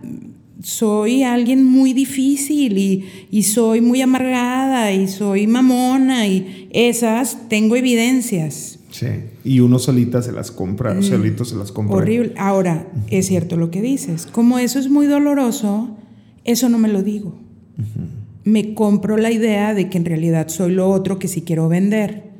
[0.63, 7.75] soy alguien muy difícil y, y, soy muy amargada y soy mamona y esas tengo
[7.75, 8.79] evidencias.
[8.91, 9.07] Sí,
[9.43, 11.95] y uno solita se las compra, mm, solito se las compra.
[11.95, 12.33] Horrible.
[12.37, 14.27] Ahora, es cierto lo que dices.
[14.27, 15.95] Como eso es muy doloroso,
[16.43, 17.33] eso no me lo digo.
[18.43, 22.31] Me compro la idea de que en realidad soy lo otro que sí quiero vender.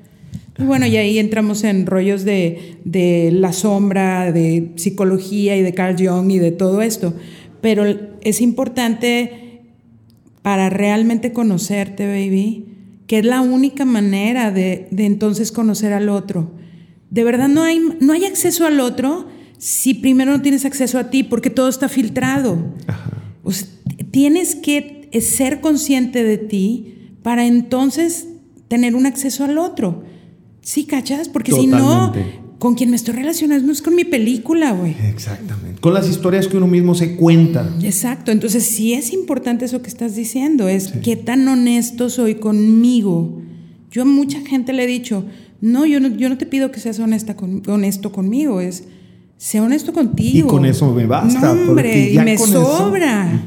[0.59, 5.73] Y bueno, y ahí entramos en rollos de, de la sombra, de psicología y de
[5.73, 7.13] Carl Jung y de todo esto.
[7.61, 9.73] Pero es importante
[10.41, 12.65] para realmente conocerte, baby,
[13.07, 16.51] que es la única manera de, entonces conocer al otro.
[17.09, 21.09] De verdad no hay, no hay acceso al otro si primero no tienes acceso a
[21.09, 22.73] ti, porque todo está filtrado.
[24.09, 28.27] tienes que ser consciente de ti para entonces
[28.67, 30.03] tener un acceso al otro.
[30.61, 31.27] ¿Sí, cachas?
[31.27, 32.13] Porque si no,
[32.61, 34.95] con quien me estoy relacionando no es con mi película, güey.
[35.09, 35.81] Exactamente.
[35.81, 37.67] Con las historias que uno mismo se cuenta.
[37.81, 38.31] Exacto.
[38.31, 43.41] Entonces, sí es importante eso que estás diciendo, es qué tan honesto soy conmigo.
[43.89, 45.25] Yo a mucha gente le he dicho,
[45.59, 48.83] no, yo no, yo no te pido que seas honesta con, honesto conmigo, es,
[49.37, 50.47] sé honesto contigo.
[50.47, 51.55] Y con eso me basta.
[51.55, 53.41] No, hombre, y me sobra.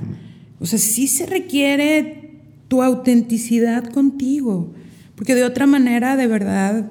[0.59, 4.73] O sea, sí se requiere tu autenticidad contigo,
[5.15, 6.91] porque de otra manera, de verdad,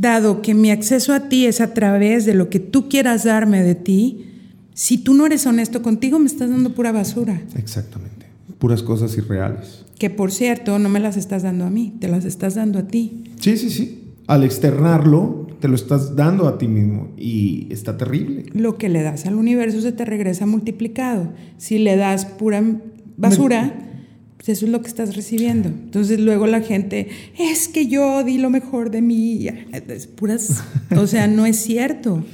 [0.00, 3.62] dado que mi acceso a ti es a través de lo que tú quieras darme
[3.62, 4.26] de ti,
[4.74, 7.42] si tú no eres honesto contigo, me estás dando pura basura.
[7.56, 8.26] Exactamente.
[8.58, 9.84] Puras cosas irreales.
[9.98, 12.88] Que por cierto, no me las estás dando a mí, te las estás dando a
[12.88, 13.24] ti.
[13.38, 14.14] Sí, sí, sí.
[14.26, 18.46] Al externarlo, te lo estás dando a ti mismo y está terrible.
[18.54, 21.32] Lo que le das al universo se te regresa multiplicado.
[21.58, 22.62] Si le das pura
[23.16, 23.91] basura,
[24.46, 25.68] eso es lo que estás recibiendo.
[25.68, 29.46] Entonces luego la gente, es que yo di lo mejor de mí.
[29.88, 30.64] Es puras,
[30.96, 32.24] o sea, no es cierto.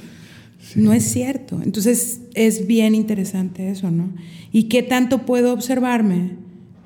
[0.75, 1.59] No es cierto.
[1.63, 4.11] Entonces es bien interesante eso, ¿no?
[4.51, 6.31] ¿Y qué tanto puedo observarme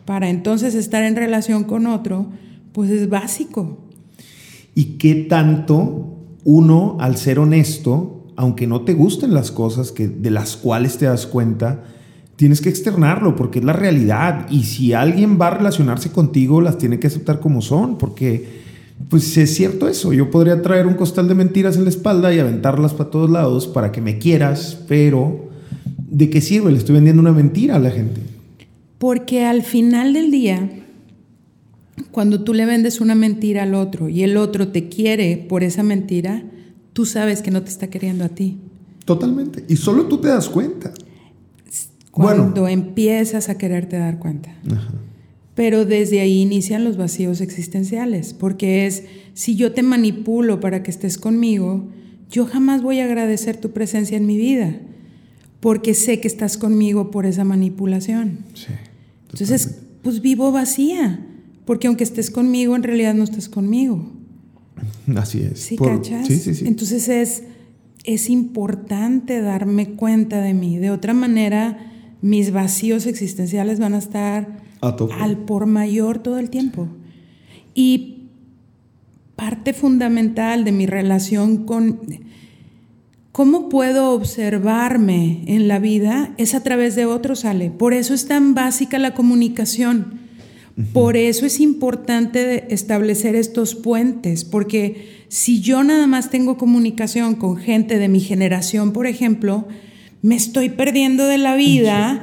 [0.06, 2.28] para entonces estar en relación con otro?
[2.74, 3.78] Pues es básico.
[4.76, 10.32] ¿Y qué tanto uno, al ser honesto, aunque no te gusten las cosas que, de
[10.32, 11.84] las cuales te das cuenta,
[12.36, 16.78] tienes que externarlo porque es la realidad y si alguien va a relacionarse contigo las
[16.78, 18.64] tiene que aceptar como son porque
[19.10, 22.40] pues es cierto eso, yo podría traer un costal de mentiras en la espalda y
[22.40, 25.50] aventarlas para todos lados para que me quieras, pero
[26.10, 26.72] ¿de qué sirve?
[26.72, 28.22] Le estoy vendiendo una mentira a la gente.
[28.98, 30.70] Porque al final del día,
[32.12, 35.84] cuando tú le vendes una mentira al otro y el otro te quiere por esa
[35.84, 36.44] mentira,
[36.94, 38.58] tú sabes que no te está queriendo a ti.
[39.06, 39.66] Totalmente.
[39.68, 40.94] Y solo tú te das cuenta.
[42.14, 44.54] Cuando empiezas a quererte dar cuenta.
[45.56, 49.04] Pero desde ahí inician los vacíos existenciales, porque es,
[49.34, 51.90] si yo te manipulo para que estés conmigo,
[52.30, 54.76] yo jamás voy a agradecer tu presencia en mi vida,
[55.60, 58.40] porque sé que estás conmigo por esa manipulación.
[59.32, 61.20] Entonces, pues vivo vacía,
[61.66, 64.12] porque aunque estés conmigo, en realidad no estás conmigo.
[65.16, 65.60] Así es.
[65.60, 66.28] ¿Sí, cachas?
[66.28, 66.68] Sí, sí, sí.
[66.68, 67.44] Entonces es,
[68.04, 70.78] es importante darme cuenta de mí.
[70.78, 71.93] De otra manera,
[72.24, 74.48] mis vacíos existenciales van a estar
[74.80, 76.88] al por mayor todo el tiempo.
[77.76, 78.30] Y
[79.36, 82.00] parte fundamental de mi relación con
[83.34, 87.72] cómo puedo observarme en la vida es a través de otros, Ale.
[87.72, 90.22] Por eso es tan básica la comunicación.
[90.94, 97.58] Por eso es importante establecer estos puentes, porque si yo nada más tengo comunicación con
[97.58, 99.68] gente de mi generación, por ejemplo,
[100.24, 102.22] me estoy perdiendo de la vida.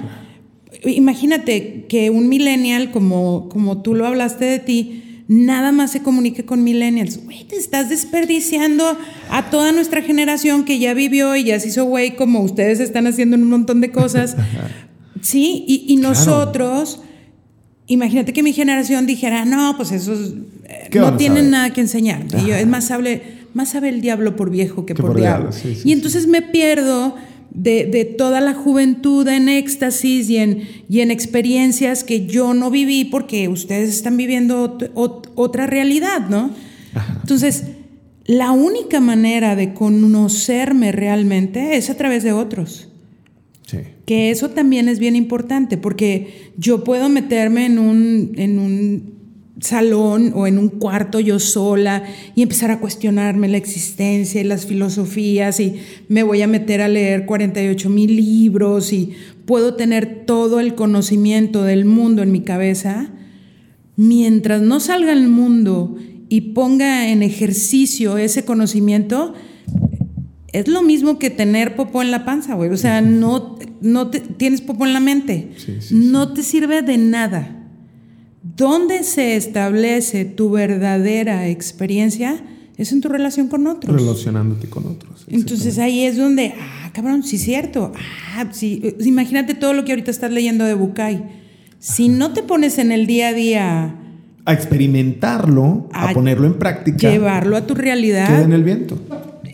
[0.85, 6.47] Imagínate que un millennial, como, como tú lo hablaste de ti, nada más se comunique
[6.47, 7.23] con millennials.
[7.23, 8.97] Güey, te estás desperdiciando
[9.29, 13.07] a toda nuestra generación que ya vivió y ya se hizo güey como ustedes están
[13.07, 14.35] haciendo un montón de cosas.
[15.21, 17.03] sí, y, nosotros,
[17.87, 20.33] imagínate que mi generación dijera, no, pues esos
[20.65, 22.25] eh, no tienen nada que enseñar.
[22.43, 25.51] Y yo, es más sabe, más sabe el diablo por viejo que, por, diablo.
[25.85, 27.15] y entonces me pierdo
[27.53, 33.05] de, toda la juventud en éxtasis y en, y en experiencias que yo no viví
[33.05, 36.51] porque ustedes están viviendo otra realidad, ¿no?
[37.21, 37.65] Entonces,
[38.27, 42.89] la única manera de conocerme realmente es a través de otros.
[43.67, 43.79] Sí.
[44.05, 49.20] Que eso también es bien importante, porque yo puedo meterme en un, en un
[49.61, 52.05] salón o en un cuarto yo sola
[52.35, 55.77] y empezar a cuestionarme la existencia y las filosofías y
[56.09, 59.13] me voy a meter a leer 48 mil libros y
[59.45, 63.11] puedo tener todo el conocimiento del mundo en mi cabeza,
[63.97, 65.97] mientras no salga al mundo
[66.29, 69.35] y ponga en ejercicio ese conocimiento,
[70.53, 72.71] es lo mismo que tener popó en la panza, güey.
[72.71, 75.51] O sea, no, no tienes popó en la mente.
[75.91, 77.60] no te sirve de nada.
[78.61, 82.45] ¿Dónde se establece tu verdadera experiencia?
[82.77, 83.97] Es en tu relación con otros.
[83.97, 85.25] Relacionándote con otros.
[85.29, 87.91] Entonces ahí es donde, ah, cabrón, sí es cierto.
[88.37, 88.95] Ah, sí.
[89.01, 91.25] Imagínate todo lo que ahorita estás leyendo de Bukai.
[91.79, 93.97] Si no te pones en el día a día
[94.45, 98.29] a experimentarlo, a, ponerlo en práctica, llevarlo a tu realidad.
[98.29, 98.99] Queda en el viento.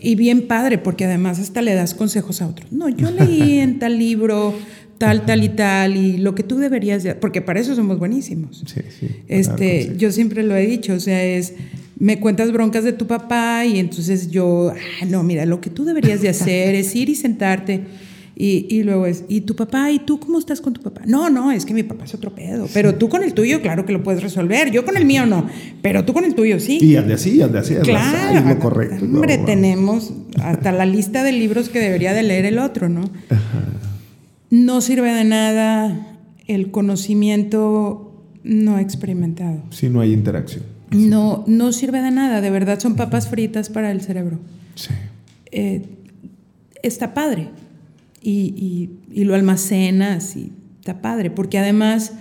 [0.01, 2.73] Y bien padre, porque además hasta le das consejos a otros.
[2.73, 4.53] No, yo leí en tal libro
[4.97, 8.63] tal, tal y tal, y lo que tú deberías, porque para eso somos buenísimos.
[8.65, 9.07] Sí, sí.
[9.27, 11.53] Este, yo siempre lo he dicho, o sea, es,
[11.99, 15.85] me cuentas broncas de tu papá y entonces yo, ah, no, mira, lo que tú
[15.85, 17.81] deberías de hacer es ir y sentarte.
[18.39, 19.89] Y, y, luego es, ¿y tu papá?
[19.89, 21.01] ¿Y tú cómo estás con tu papá?
[21.07, 22.67] No, no, es que mi papá es otro pedo.
[22.71, 24.69] Pero tú con el tuyo, claro que lo puedes resolver.
[24.69, 25.49] Yo con el mío no.
[25.81, 26.77] Pero tú con el tuyo sí.
[26.79, 27.73] Y de así, de así.
[27.77, 28.37] Claro.
[28.37, 29.05] Es lo correcto.
[29.05, 33.09] Hombre, tenemos hasta la lista de libros que debería de leer el otro, ¿no?
[33.31, 33.76] Ajá.
[34.49, 36.17] No sirve de nada
[36.47, 39.63] el conocimiento no experimentado.
[39.71, 40.63] Si no hay interacción.
[40.91, 44.39] No, no sirve de nada, de verdad son papas fritas para el cerebro.
[44.75, 44.93] Sí.
[45.51, 45.81] Eh,
[46.81, 47.49] está padre
[48.21, 52.13] y, lo almacenas y está padre, porque además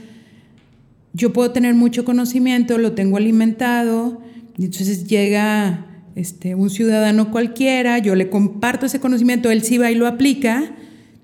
[1.13, 4.21] yo puedo tener mucho conocimiento, lo tengo alimentado,
[4.57, 9.91] y entonces llega este, un ciudadano cualquiera, yo le comparto ese conocimiento, él sí va
[9.91, 10.75] y lo aplica,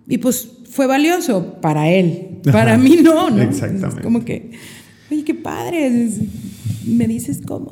[0.08, 2.40] y pues fue valioso para él.
[2.50, 3.42] Para mí no, ¿no?
[3.42, 3.98] Exactamente.
[3.98, 4.52] Es como que,
[5.10, 6.08] oye, qué padre.
[6.86, 7.70] Me dices cómo.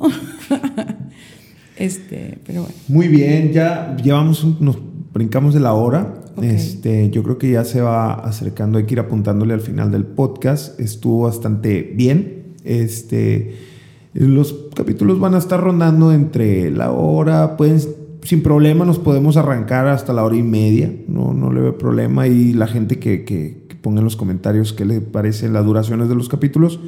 [1.77, 2.75] este, pero bueno.
[2.87, 4.77] Muy bien, ya llevamos, nos
[5.13, 6.13] brincamos de la hora.
[6.41, 10.05] Este, yo creo que ya se va acercando, hay que ir apuntándole al final del
[10.05, 10.79] podcast.
[10.79, 12.53] Estuvo bastante bien.
[12.63, 13.55] Este,
[14.13, 17.79] los capítulos van a estar rondando entre la hora, pueden
[18.23, 22.27] sin problema nos podemos arrancar hasta la hora y media, no, no le veo problema.
[22.27, 26.13] Y la gente que, que, ponga en los comentarios qué le parecen las duraciones de
[26.15, 26.79] los capítulos.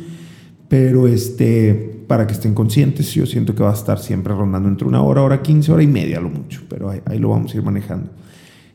[0.69, 4.87] Pero este, para que estén conscientes, yo siento que va a estar siempre rondando entre
[4.87, 6.61] una hora, hora quince, hora y media, lo mucho.
[6.69, 8.11] Pero ahí, lo vamos a ir manejando.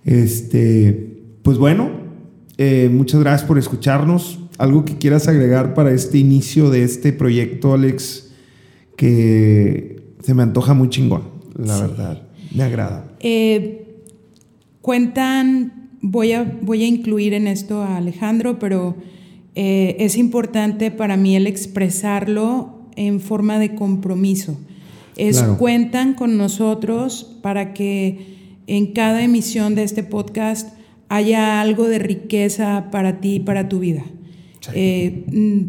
[0.05, 1.91] Este, pues bueno,
[2.57, 4.41] eh, muchas gracias por escucharnos.
[4.59, 8.33] ¿Algo que quieras agregar para este inicio de este proyecto, Alex?
[8.97, 11.23] Que se me antoja muy chingón,
[11.57, 12.28] la verdad.
[12.55, 13.11] Me agrada.
[13.21, 14.03] Eh,
[14.81, 18.97] cuentan, voy a, voy a incluir en esto a Alejandro, pero
[19.55, 24.59] eh, es importante para mí el expresarlo en forma de compromiso.
[25.17, 28.37] Es cuentan con nosotros para que
[28.69, 30.77] en cada emisión de este podcast
[31.09, 34.05] haya algo de riqueza para ti y para tu vida.
[34.61, 34.71] Sí.
[34.75, 35.63] Eh, mm,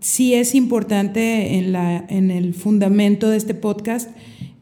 [0.00, 4.10] sí es importante en, la, en el fundamento de este podcast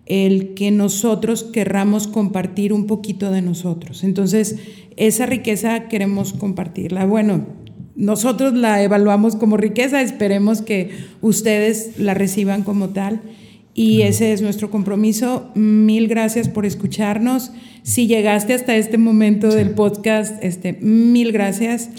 [0.07, 4.05] el que nosotros querramos compartir un poquito de nosotros.
[4.05, 4.57] Entonces,
[4.97, 7.05] esa riqueza queremos compartirla.
[7.07, 7.47] Bueno,
[7.97, 10.91] nosotros la evaluamos como riqueza, esperemos que
[11.23, 13.21] ustedes la reciban como tal.
[13.75, 15.51] Y ese es nuestro compromiso.
[15.55, 17.51] Mil gracias por escucharnos.
[17.83, 21.91] Si llegaste hasta este momento del podcast, este, mil gracias.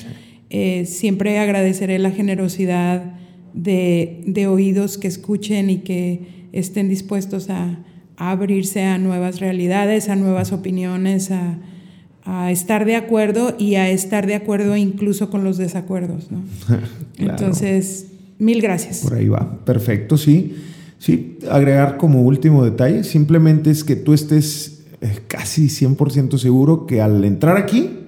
[0.50, 3.20] Eh, siempre agradeceré la generosidad
[3.54, 7.84] de, de oídos que escuchen y que estén dispuestos a,
[8.18, 11.60] abrirse a nuevas realidades, a nuevas opiniones, a,
[12.52, 16.30] estar de acuerdo y a estar de acuerdo incluso con los desacuerdos.
[16.30, 16.44] ¿no?
[17.18, 18.08] Entonces,
[18.40, 19.00] Mil gracias.
[19.00, 19.60] Por ahí va.
[19.66, 20.56] Perfecto, sí.
[21.00, 27.02] Sí, agregar como último detalle, simplemente es que tú estés eh, casi 100% seguro que
[27.02, 28.00] al entrar aquí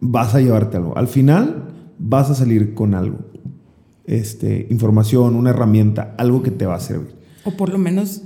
[0.00, 0.96] vas a llevarte algo.
[0.96, 1.68] Al final
[1.98, 3.18] vas a salir con algo.
[4.06, 7.14] Este, información, una herramienta, algo que te va a servir.
[7.44, 8.22] O por lo menos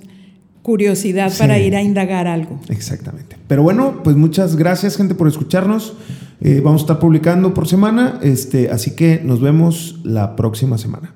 [0.64, 2.58] curiosidad para ir a indagar algo.
[2.70, 3.36] Exactamente.
[3.46, 5.92] Pero bueno, pues muchas gracias gente por escucharnos.
[6.40, 11.14] Eh, vamos a estar publicando por semana, este, así que nos vemos la próxima semana.